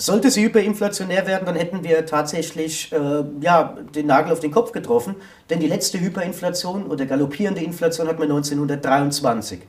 Sollte 0.01 0.31
sie 0.31 0.43
hyperinflationär 0.43 1.27
werden, 1.27 1.45
dann 1.45 1.55
hätten 1.55 1.83
wir 1.83 2.05
tatsächlich 2.05 2.89
äh, 2.93 3.23
ja, 3.41 3.77
den 3.93 4.07
Nagel 4.07 4.31
auf 4.31 4.39
den 4.39 4.49
Kopf 4.49 4.71
getroffen, 4.71 5.17
denn 5.49 5.59
die 5.59 5.67
letzte 5.67 5.99
Hyperinflation 5.99 6.87
oder 6.87 7.05
galoppierende 7.05 7.61
Inflation 7.61 8.07
hat 8.07 8.17
man 8.17 8.29
1923. 8.29 9.59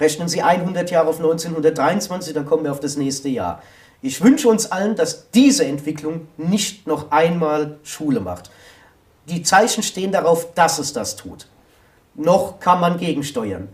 Rechnen 0.00 0.28
Sie 0.28 0.40
100 0.40 0.90
Jahre 0.90 1.08
auf 1.08 1.16
1923, 1.18 2.32
dann 2.32 2.46
kommen 2.46 2.64
wir 2.64 2.72
auf 2.72 2.80
das 2.80 2.96
nächste 2.96 3.28
Jahr. 3.28 3.62
Ich 4.00 4.22
wünsche 4.22 4.48
uns 4.48 4.72
allen, 4.72 4.96
dass 4.96 5.30
diese 5.32 5.66
Entwicklung 5.66 6.28
nicht 6.38 6.86
noch 6.86 7.10
einmal 7.10 7.78
Schule 7.82 8.20
macht. 8.20 8.50
Die 9.28 9.42
Zeichen 9.42 9.82
stehen 9.82 10.12
darauf, 10.12 10.54
dass 10.54 10.78
es 10.78 10.94
das 10.94 11.16
tut. 11.16 11.46
Noch 12.14 12.58
kann 12.58 12.80
man 12.80 12.96
gegensteuern. 12.96 13.68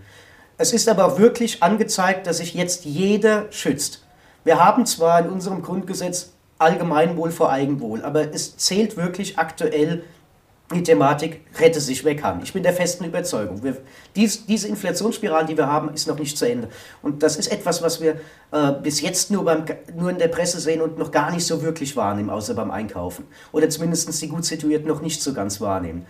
Es 0.58 0.72
ist 0.72 0.88
aber 0.88 1.18
wirklich 1.18 1.62
angezeigt, 1.62 2.26
dass 2.26 2.38
sich 2.38 2.54
jetzt 2.54 2.84
jeder 2.84 3.46
schützt. 3.52 4.02
Wir 4.44 4.62
haben 4.62 4.86
zwar 4.86 5.20
in 5.20 5.30
unserem 5.30 5.62
Grundgesetz 5.62 6.32
Allgemeinwohl 6.58 7.30
vor 7.30 7.50
Eigenwohl, 7.50 8.02
aber 8.02 8.34
es 8.34 8.56
zählt 8.56 8.96
wirklich 8.96 9.38
aktuell 9.38 10.04
die 10.72 10.82
Thematik 10.82 11.40
rette 11.58 11.80
sich, 11.80 12.04
wer 12.04 12.14
kann. 12.14 12.42
Ich 12.42 12.52
bin 12.52 12.62
der 12.62 12.72
festen 12.72 13.04
Überzeugung. 13.04 13.62
Wir, 13.62 13.78
dies, 14.14 14.46
diese 14.46 14.68
Inflationsspirale, 14.68 15.46
die 15.46 15.56
wir 15.56 15.66
haben, 15.66 15.92
ist 15.92 16.06
noch 16.06 16.18
nicht 16.18 16.38
zu 16.38 16.48
Ende. 16.48 16.68
Und 17.02 17.22
das 17.22 17.36
ist 17.36 17.50
etwas, 17.50 17.82
was 17.82 18.00
wir 18.00 18.20
äh, 18.52 18.72
bis 18.80 19.00
jetzt 19.00 19.32
nur, 19.32 19.44
beim, 19.44 19.64
nur 19.96 20.10
in 20.10 20.18
der 20.18 20.28
Presse 20.28 20.60
sehen 20.60 20.80
und 20.80 20.96
noch 20.96 21.10
gar 21.10 21.32
nicht 21.32 21.44
so 21.44 21.62
wirklich 21.62 21.96
wahrnehmen, 21.96 22.30
außer 22.30 22.54
beim 22.54 22.70
Einkaufen. 22.70 23.24
Oder 23.50 23.68
zumindest 23.68 24.22
die 24.22 24.28
gut 24.28 24.44
situierten 24.44 24.86
noch 24.86 25.00
nicht 25.00 25.20
so 25.20 25.32
ganz 25.32 25.60
wahrnehmen. 25.60 26.06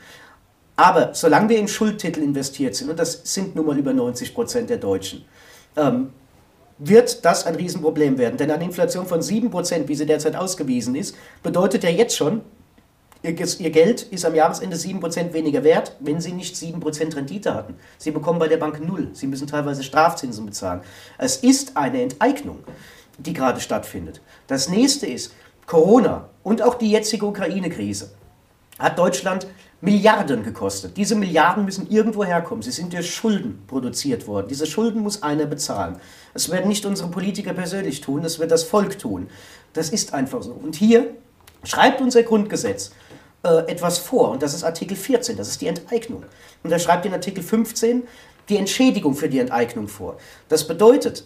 Aber 0.76 1.14
solange 1.14 1.48
wir 1.48 1.58
in 1.58 1.68
Schuldtitel 1.68 2.20
investiert 2.20 2.74
sind, 2.74 2.90
und 2.90 2.98
das 2.98 3.20
sind 3.24 3.56
nun 3.56 3.66
mal 3.66 3.78
über 3.78 3.94
90 3.94 4.34
Prozent 4.34 4.68
der 4.68 4.78
Deutschen, 4.78 5.24
ähm, 5.76 6.10
wird 6.80 7.24
das 7.24 7.46
ein 7.46 7.54
Riesenproblem 7.54 8.18
werden. 8.18 8.38
Denn 8.38 8.50
eine 8.50 8.64
Inflation 8.64 9.06
von 9.06 9.20
7%, 9.20 9.86
wie 9.86 9.94
sie 9.94 10.06
derzeit 10.06 10.34
ausgewiesen 10.34 10.94
ist, 10.94 11.14
bedeutet 11.42 11.84
ja 11.84 11.90
jetzt 11.90 12.16
schon, 12.16 12.40
Ihr, 13.22 13.34
Geld 13.34 14.02
ist 14.04 14.24
am 14.24 14.34
Jahresende 14.34 14.76
7% 14.76 15.34
weniger 15.34 15.62
wert, 15.62 15.94
wenn 16.00 16.22
Sie 16.22 16.32
nicht 16.32 16.56
7% 16.56 17.14
Rendite 17.14 17.52
hatten. 17.52 17.74
Sie 17.98 18.12
bekommen 18.12 18.38
bei 18.38 18.48
der 18.48 18.56
Bank 18.56 18.80
null. 18.82 19.10
Sie 19.12 19.26
müssen 19.26 19.46
teilweise 19.46 19.82
Strafzinsen 19.82 20.46
bezahlen. 20.46 20.80
Es 21.18 21.36
ist 21.36 21.76
eine 21.76 22.00
Enteignung, 22.00 22.60
die 23.18 23.34
gerade 23.34 23.60
stattfindet. 23.60 24.22
Das 24.46 24.70
nächste 24.70 25.06
ist 25.06 25.34
Corona 25.66 26.30
und 26.42 26.62
auch 26.62 26.76
die 26.76 26.90
jetzige 26.90 27.26
Ukraine-Krise 27.26 28.10
hat 28.80 28.98
Deutschland 28.98 29.46
Milliarden 29.82 30.42
gekostet. 30.42 30.96
Diese 30.96 31.14
Milliarden 31.14 31.64
müssen 31.64 31.88
irgendwo 31.90 32.24
herkommen. 32.24 32.62
Sie 32.62 32.70
sind 32.70 32.92
durch 32.92 33.14
Schulden 33.14 33.62
produziert 33.66 34.26
worden. 34.26 34.46
Diese 34.48 34.66
Schulden 34.66 35.00
muss 35.00 35.22
einer 35.22 35.46
bezahlen. 35.46 35.96
Das 36.34 36.50
werden 36.50 36.68
nicht 36.68 36.84
unsere 36.84 37.08
Politiker 37.08 37.54
persönlich 37.54 38.00
tun, 38.00 38.22
das 38.22 38.38
wird 38.38 38.50
das 38.50 38.64
Volk 38.64 38.98
tun. 38.98 39.28
Das 39.72 39.88
ist 39.88 40.12
einfach 40.12 40.42
so. 40.42 40.52
Und 40.52 40.76
hier 40.76 41.14
schreibt 41.64 42.00
unser 42.00 42.22
Grundgesetz 42.22 42.90
äh, 43.42 43.70
etwas 43.70 43.98
vor, 43.98 44.32
und 44.32 44.42
das 44.42 44.52
ist 44.52 44.64
Artikel 44.64 44.96
14, 44.96 45.36
das 45.36 45.48
ist 45.48 45.62
die 45.62 45.68
Enteignung. 45.68 46.24
Und 46.62 46.70
da 46.70 46.78
schreibt 46.78 47.06
in 47.06 47.14
Artikel 47.14 47.42
15 47.42 48.02
die 48.50 48.58
Entschädigung 48.58 49.14
für 49.14 49.30
die 49.30 49.38
Enteignung 49.38 49.88
vor. 49.88 50.18
Das 50.48 50.66
bedeutet, 50.66 51.24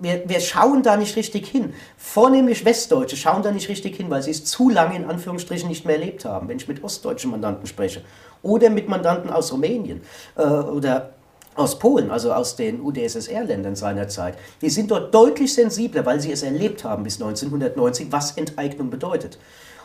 wir, 0.00 0.28
wir 0.28 0.40
schauen 0.40 0.82
da 0.82 0.96
nicht 0.96 1.16
richtig 1.16 1.46
hin. 1.46 1.74
Vornehmlich 1.96 2.64
Westdeutsche 2.64 3.16
schauen 3.16 3.42
da 3.42 3.52
nicht 3.52 3.68
richtig 3.68 3.96
hin, 3.96 4.10
weil 4.10 4.22
sie 4.22 4.30
es 4.30 4.44
zu 4.44 4.70
lange 4.70 4.96
in 4.96 5.04
Anführungsstrichen 5.04 5.68
nicht 5.68 5.84
mehr 5.84 5.96
erlebt 5.96 6.24
haben. 6.24 6.48
Wenn 6.48 6.56
ich 6.56 6.68
mit 6.68 6.82
ostdeutschen 6.82 7.30
Mandanten 7.30 7.66
spreche 7.66 8.02
oder 8.42 8.70
mit 8.70 8.88
Mandanten 8.88 9.30
aus 9.30 9.52
Rumänien 9.52 10.00
äh, 10.36 10.42
oder 10.42 11.10
aus 11.54 11.78
Polen, 11.78 12.10
also 12.10 12.32
aus 12.32 12.56
den 12.56 12.80
UdSSR-Ländern 12.80 13.76
seiner 13.76 14.08
Zeit, 14.08 14.38
die 14.62 14.70
sind 14.70 14.90
dort 14.90 15.14
deutlich 15.14 15.52
sensibler, 15.52 16.06
weil 16.06 16.20
sie 16.20 16.32
es 16.32 16.42
erlebt 16.42 16.84
haben 16.84 17.02
bis 17.02 17.20
1990, 17.20 18.10
was 18.10 18.36
Enteignung 18.36 18.88
bedeutet. 18.88 19.38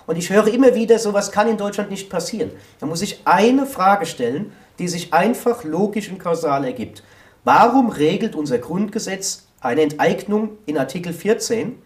Und 0.07 0.17
ich 0.17 0.29
höre 0.29 0.47
immer 0.47 0.75
wieder, 0.75 0.99
sowas 0.99 1.31
kann 1.31 1.49
in 1.49 1.57
Deutschland 1.57 1.89
nicht 1.89 2.09
passieren. 2.09 2.51
Da 2.79 2.85
muss 2.85 3.01
ich 3.01 3.21
eine 3.25 3.65
Frage 3.65 4.05
stellen, 4.05 4.51
die 4.77 4.87
sich 4.87 5.13
einfach 5.13 5.63
logisch 5.63 6.09
und 6.09 6.19
kausal 6.19 6.63
ergibt. 6.63 7.03
Warum 7.43 7.89
regelt 7.89 8.35
unser 8.35 8.59
Grundgesetz 8.59 9.44
eine 9.61 9.81
Enteignung 9.81 10.57
in 10.65 10.77
Artikel 10.77 11.13
14, 11.13 11.77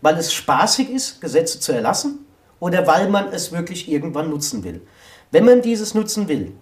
weil 0.00 0.16
es 0.16 0.32
spaßig 0.32 0.90
ist, 0.90 1.20
Gesetze 1.20 1.60
zu 1.60 1.72
erlassen 1.72 2.26
oder 2.58 2.86
weil 2.86 3.08
man 3.08 3.32
es 3.32 3.52
wirklich 3.52 3.90
irgendwann 3.90 4.30
nutzen 4.30 4.64
will. 4.64 4.82
Wenn 5.30 5.44
man 5.44 5.62
dieses 5.62 5.94
nutzen 5.94 6.28
will, 6.28 6.52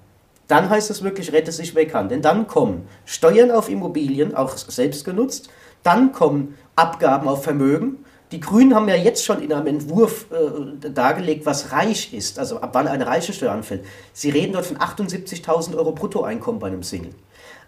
dann 0.47 0.71
heißt 0.71 0.91
es 0.91 1.03
wirklich, 1.03 1.33
rette 1.33 1.53
sich 1.53 1.75
wer 1.75 1.87
kann. 1.87 2.09
Denn 2.09 2.23
dann 2.23 2.47
kommen 2.47 2.89
Steuern 3.05 3.51
auf 3.51 3.69
Immobilien, 3.69 4.35
auch 4.35 4.57
selbst 4.57 5.05
genutzt, 5.05 5.51
dann 5.83 6.13
kommen 6.13 6.57
Abgaben 6.75 7.29
auf 7.29 7.45
Vermögen. 7.45 8.05
Die 8.33 8.41
Grünen 8.41 8.75
haben 8.75 8.89
ja 8.89 8.95
jetzt 8.95 9.25
schon 9.25 9.43
in 9.43 9.53
einem 9.53 9.67
Entwurf 9.67 10.27
äh, 10.31 10.91
dargelegt, 10.91 11.47
was 11.47 11.73
reich 11.73 12.13
ist, 12.13 12.39
also 12.39 12.61
ab 12.61 12.71
wann 12.73 12.89
eine 12.89 13.07
Reichensteuer 13.07 13.53
anfällt. 13.53 13.85
Sie 14.13 14.31
reden 14.31 14.53
dort 14.53 14.67
von 14.67 14.77
78.000 14.77 15.77
Euro 15.77 15.93
Bruttoeinkommen 15.93 16.61
bei 16.61 16.67
einem 16.67 16.83
Single. 16.83 17.15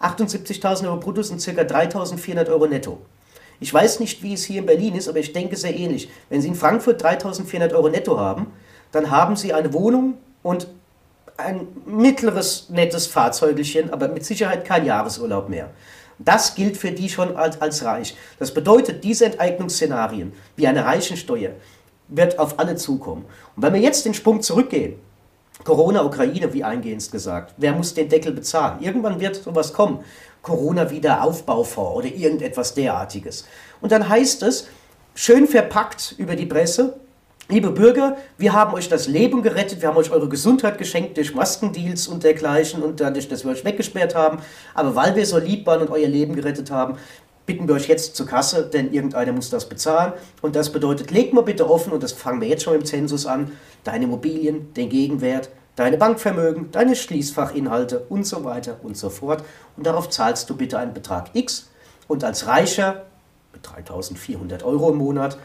78.000 0.01 0.85
Euro 0.85 0.97
brutto 0.97 1.21
sind 1.21 1.43
ca. 1.43 1.61
3.400 1.61 2.49
Euro 2.49 2.67
netto. 2.67 2.99
Ich 3.59 3.73
weiß 3.73 3.99
nicht, 3.99 4.23
wie 4.23 4.33
es 4.33 4.43
hier 4.43 4.59
in 4.59 4.65
Berlin 4.65 4.95
ist, 4.95 5.07
aber 5.07 5.19
ich 5.19 5.33
denke 5.33 5.55
sehr 5.55 5.75
ähnlich. 5.75 6.09
Wenn 6.29 6.41
Sie 6.41 6.47
in 6.47 6.55
Frankfurt 6.55 7.03
3.400 7.03 7.73
Euro 7.73 7.89
netto 7.89 8.17
haben, 8.17 8.47
dann 8.91 9.11
haben 9.11 9.35
Sie 9.35 9.53
eine 9.53 9.71
Wohnung 9.73 10.17
und 10.41 10.67
ein 11.37 11.67
mittleres, 11.85 12.69
nettes 12.69 13.07
Fahrzeugelchen, 13.07 13.91
aber 13.91 14.07
mit 14.07 14.25
Sicherheit 14.25 14.65
kein 14.65 14.85
Jahresurlaub 14.85 15.49
mehr. 15.49 15.69
Das 16.19 16.55
gilt 16.55 16.77
für 16.77 16.91
die 16.91 17.09
schon 17.09 17.35
als, 17.35 17.61
als 17.61 17.83
reich. 17.83 18.15
Das 18.39 18.53
bedeutet, 18.53 19.03
diese 19.03 19.25
Enteignungsszenarien, 19.25 20.33
wie 20.55 20.67
eine 20.67 20.85
Reichensteuer, 20.85 21.51
wird 22.07 22.37
auf 22.39 22.59
alle 22.59 22.75
zukommen. 22.75 23.25
Und 23.55 23.63
wenn 23.63 23.73
wir 23.73 23.79
jetzt 23.79 24.05
den 24.05 24.13
Sprung 24.13 24.41
zurückgehen, 24.41 24.95
Corona, 25.63 26.03
Ukraine, 26.03 26.53
wie 26.53 26.63
eingehend 26.63 27.11
gesagt. 27.11 27.53
Wer 27.57 27.73
muss 27.73 27.93
den 27.93 28.09
Deckel 28.09 28.31
bezahlen? 28.31 28.81
Irgendwann 28.81 29.19
wird 29.19 29.35
sowas 29.35 29.73
kommen. 29.73 30.03
Corona-Wiederaufbaufonds 30.41 31.97
oder 31.97 32.07
irgendetwas 32.07 32.73
derartiges. 32.73 33.45
Und 33.79 33.91
dann 33.91 34.07
heißt 34.09 34.43
es, 34.43 34.67
schön 35.13 35.47
verpackt 35.47 36.15
über 36.17 36.35
die 36.35 36.47
Presse, 36.47 36.99
liebe 37.47 37.69
Bürger, 37.69 38.17
wir 38.37 38.53
haben 38.53 38.73
euch 38.73 38.89
das 38.89 39.07
Leben 39.07 39.43
gerettet, 39.43 39.81
wir 39.81 39.89
haben 39.89 39.97
euch 39.97 40.09
eure 40.09 40.29
Gesundheit 40.29 40.77
geschenkt 40.77 41.17
durch 41.17 41.35
Maskendeals 41.35 42.07
und 42.07 42.23
dergleichen 42.23 42.81
und 42.81 42.99
dadurch, 42.99 43.27
dass 43.27 43.43
wir 43.43 43.51
euch 43.51 43.65
weggesperrt 43.65 44.15
haben. 44.15 44.39
Aber 44.73 44.95
weil 44.95 45.15
wir 45.15 45.25
so 45.25 45.37
lieb 45.37 45.67
waren 45.67 45.81
und 45.81 45.91
euer 45.91 46.07
Leben 46.07 46.35
gerettet 46.35 46.71
haben, 46.71 46.97
bitten 47.51 47.67
wir 47.67 47.75
euch 47.75 47.89
jetzt 47.89 48.15
zur 48.15 48.27
Kasse, 48.27 48.63
denn 48.63 48.93
irgendeiner 48.93 49.33
muss 49.33 49.49
das 49.49 49.67
bezahlen. 49.67 50.13
Und 50.41 50.55
das 50.55 50.71
bedeutet, 50.71 51.11
leg 51.11 51.33
mal 51.33 51.41
bitte 51.41 51.69
offen, 51.69 51.91
und 51.91 52.01
das 52.01 52.13
fangen 52.13 52.39
wir 52.39 52.47
jetzt 52.47 52.63
schon 52.63 52.75
im 52.75 52.85
Zensus 52.85 53.25
an, 53.25 53.51
deine 53.83 54.05
Immobilien, 54.05 54.73
den 54.73 54.87
Gegenwert, 54.87 55.49
deine 55.75 55.97
Bankvermögen, 55.97 56.71
deine 56.71 56.95
Schließfachinhalte 56.95 58.05
und 58.07 58.25
so 58.25 58.45
weiter 58.45 58.77
und 58.83 58.95
so 58.95 59.09
fort. 59.09 59.43
Und 59.75 59.85
darauf 59.85 60.09
zahlst 60.09 60.49
du 60.49 60.55
bitte 60.55 60.79
einen 60.79 60.93
Betrag 60.93 61.31
X. 61.33 61.69
Und 62.07 62.23
als 62.23 62.47
Reicher 62.47 63.03
mit 63.51 63.67
3400 63.67 64.63
Euro 64.63 64.91
im 64.91 64.97
Monat 64.97 65.37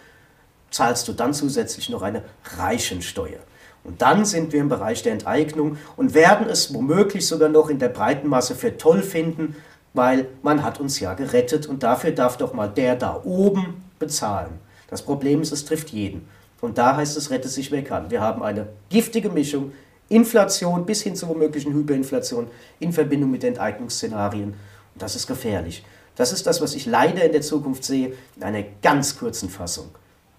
zahlst 0.70 1.08
du 1.08 1.12
dann 1.12 1.34
zusätzlich 1.34 1.88
noch 1.88 2.02
eine 2.02 2.22
Reichensteuer. 2.56 3.40
Und 3.82 4.00
dann 4.02 4.24
sind 4.24 4.52
wir 4.52 4.60
im 4.60 4.68
Bereich 4.68 5.02
der 5.02 5.12
Enteignung 5.12 5.76
und 5.96 6.14
werden 6.14 6.48
es 6.48 6.72
womöglich 6.72 7.26
sogar 7.26 7.48
noch 7.48 7.68
in 7.68 7.80
der 7.80 7.88
breiten 7.88 8.28
Masse 8.28 8.54
für 8.54 8.76
toll 8.76 9.02
finden, 9.02 9.56
weil 9.96 10.28
man 10.42 10.62
hat 10.62 10.78
uns 10.78 11.00
ja 11.00 11.14
gerettet 11.14 11.66
und 11.66 11.82
dafür 11.82 12.12
darf 12.12 12.36
doch 12.36 12.52
mal 12.52 12.68
der 12.68 12.96
da 12.96 13.20
oben 13.24 13.82
bezahlen. 13.98 14.58
Das 14.88 15.02
Problem 15.02 15.42
ist, 15.42 15.52
es 15.52 15.64
trifft 15.64 15.90
jeden. 15.90 16.28
Und 16.60 16.78
da 16.78 16.96
heißt 16.96 17.16
es, 17.16 17.30
rette 17.30 17.48
sich 17.48 17.70
wer 17.70 17.82
kann. 17.82 18.10
Wir 18.10 18.20
haben 18.20 18.42
eine 18.42 18.68
giftige 18.88 19.30
Mischung, 19.30 19.72
Inflation 20.08 20.86
bis 20.86 21.02
hin 21.02 21.16
zur 21.16 21.30
womöglichen 21.30 21.72
Hyperinflation 21.74 22.48
in 22.78 22.92
Verbindung 22.92 23.30
mit 23.30 23.42
Enteignungsszenarien. 23.42 24.50
Und 24.50 25.02
das 25.02 25.16
ist 25.16 25.26
gefährlich. 25.26 25.84
Das 26.14 26.32
ist 26.32 26.46
das, 26.46 26.60
was 26.60 26.74
ich 26.74 26.86
leider 26.86 27.24
in 27.24 27.32
der 27.32 27.42
Zukunft 27.42 27.84
sehe, 27.84 28.12
in 28.36 28.42
einer 28.42 28.62
ganz 28.82 29.18
kurzen 29.18 29.50
Fassung. 29.50 29.88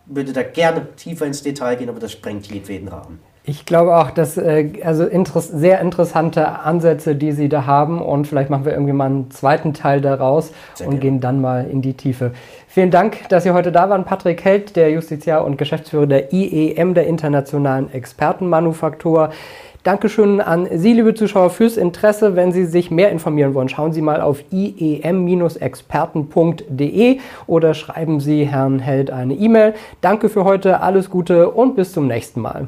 Ich 0.07 0.15
würde 0.15 0.33
da 0.33 0.43
gerne 0.43 0.95
tiefer 0.95 1.25
ins 1.25 1.43
Detail 1.43 1.75
gehen, 1.75 1.89
aber 1.89 1.99
das 1.99 2.13
sprengt 2.13 2.47
jedweden 2.47 2.87
Rahmen. 2.87 3.19
Ich 3.49 3.65
glaube 3.65 3.95
auch, 3.95 4.11
dass 4.11 4.35
äh, 4.35 4.73
also 4.83 5.05
interess 5.05 5.47
sehr 5.47 5.79
interessante 5.79 6.59
Ansätze, 6.59 7.15
die 7.15 7.31
Sie 7.31 7.47
da 7.47 7.65
haben 7.65 8.01
und 8.01 8.27
vielleicht 8.27 8.49
machen 8.49 8.65
wir 8.65 8.73
irgendwie 8.73 8.91
mal 8.91 9.05
einen 9.05 9.31
zweiten 9.31 9.73
Teil 9.73 10.01
daraus 10.01 10.51
sehr 10.73 10.85
und 10.85 10.95
gerne. 10.95 11.11
gehen 11.11 11.21
dann 11.21 11.39
mal 11.39 11.65
in 11.65 11.81
die 11.81 11.93
Tiefe. 11.93 12.33
Vielen 12.67 12.91
Dank, 12.91 13.29
dass 13.29 13.43
Sie 13.43 13.51
heute 13.51 13.71
da 13.71 13.89
waren. 13.89 14.03
Patrick 14.03 14.43
Held, 14.43 14.75
der 14.75 14.91
Justiziar 14.91 15.45
und 15.45 15.57
Geschäftsführer 15.57 16.07
der 16.07 16.33
IEM, 16.33 16.93
der 16.93 17.07
Internationalen 17.07 17.89
Expertenmanufaktur. 17.89 19.29
Dankeschön 19.83 20.41
an 20.41 20.67
Sie, 20.69 20.91
liebe 20.91 21.13
Zuschauer, 21.13 21.49
fürs 21.49 21.77
Interesse. 21.77 22.35
Wenn 22.35 22.51
Sie 22.51 22.65
sich 22.65 22.91
mehr 22.91 23.11
informieren 23.11 23.53
wollen, 23.53 23.69
schauen 23.69 23.93
Sie 23.93 24.01
mal 24.01 24.19
auf 24.19 24.43
iem-experten.de 24.51 27.19
oder 27.47 27.73
schreiben 27.73 28.19
Sie 28.19 28.45
Herrn 28.45 28.79
Held 28.79 29.09
eine 29.09 29.35
E-Mail. 29.35 29.73
Danke 30.01 30.27
für 30.27 30.43
heute, 30.43 30.81
alles 30.81 31.09
Gute 31.09 31.49
und 31.49 31.77
bis 31.77 31.93
zum 31.93 32.07
nächsten 32.07 32.41
Mal. 32.41 32.67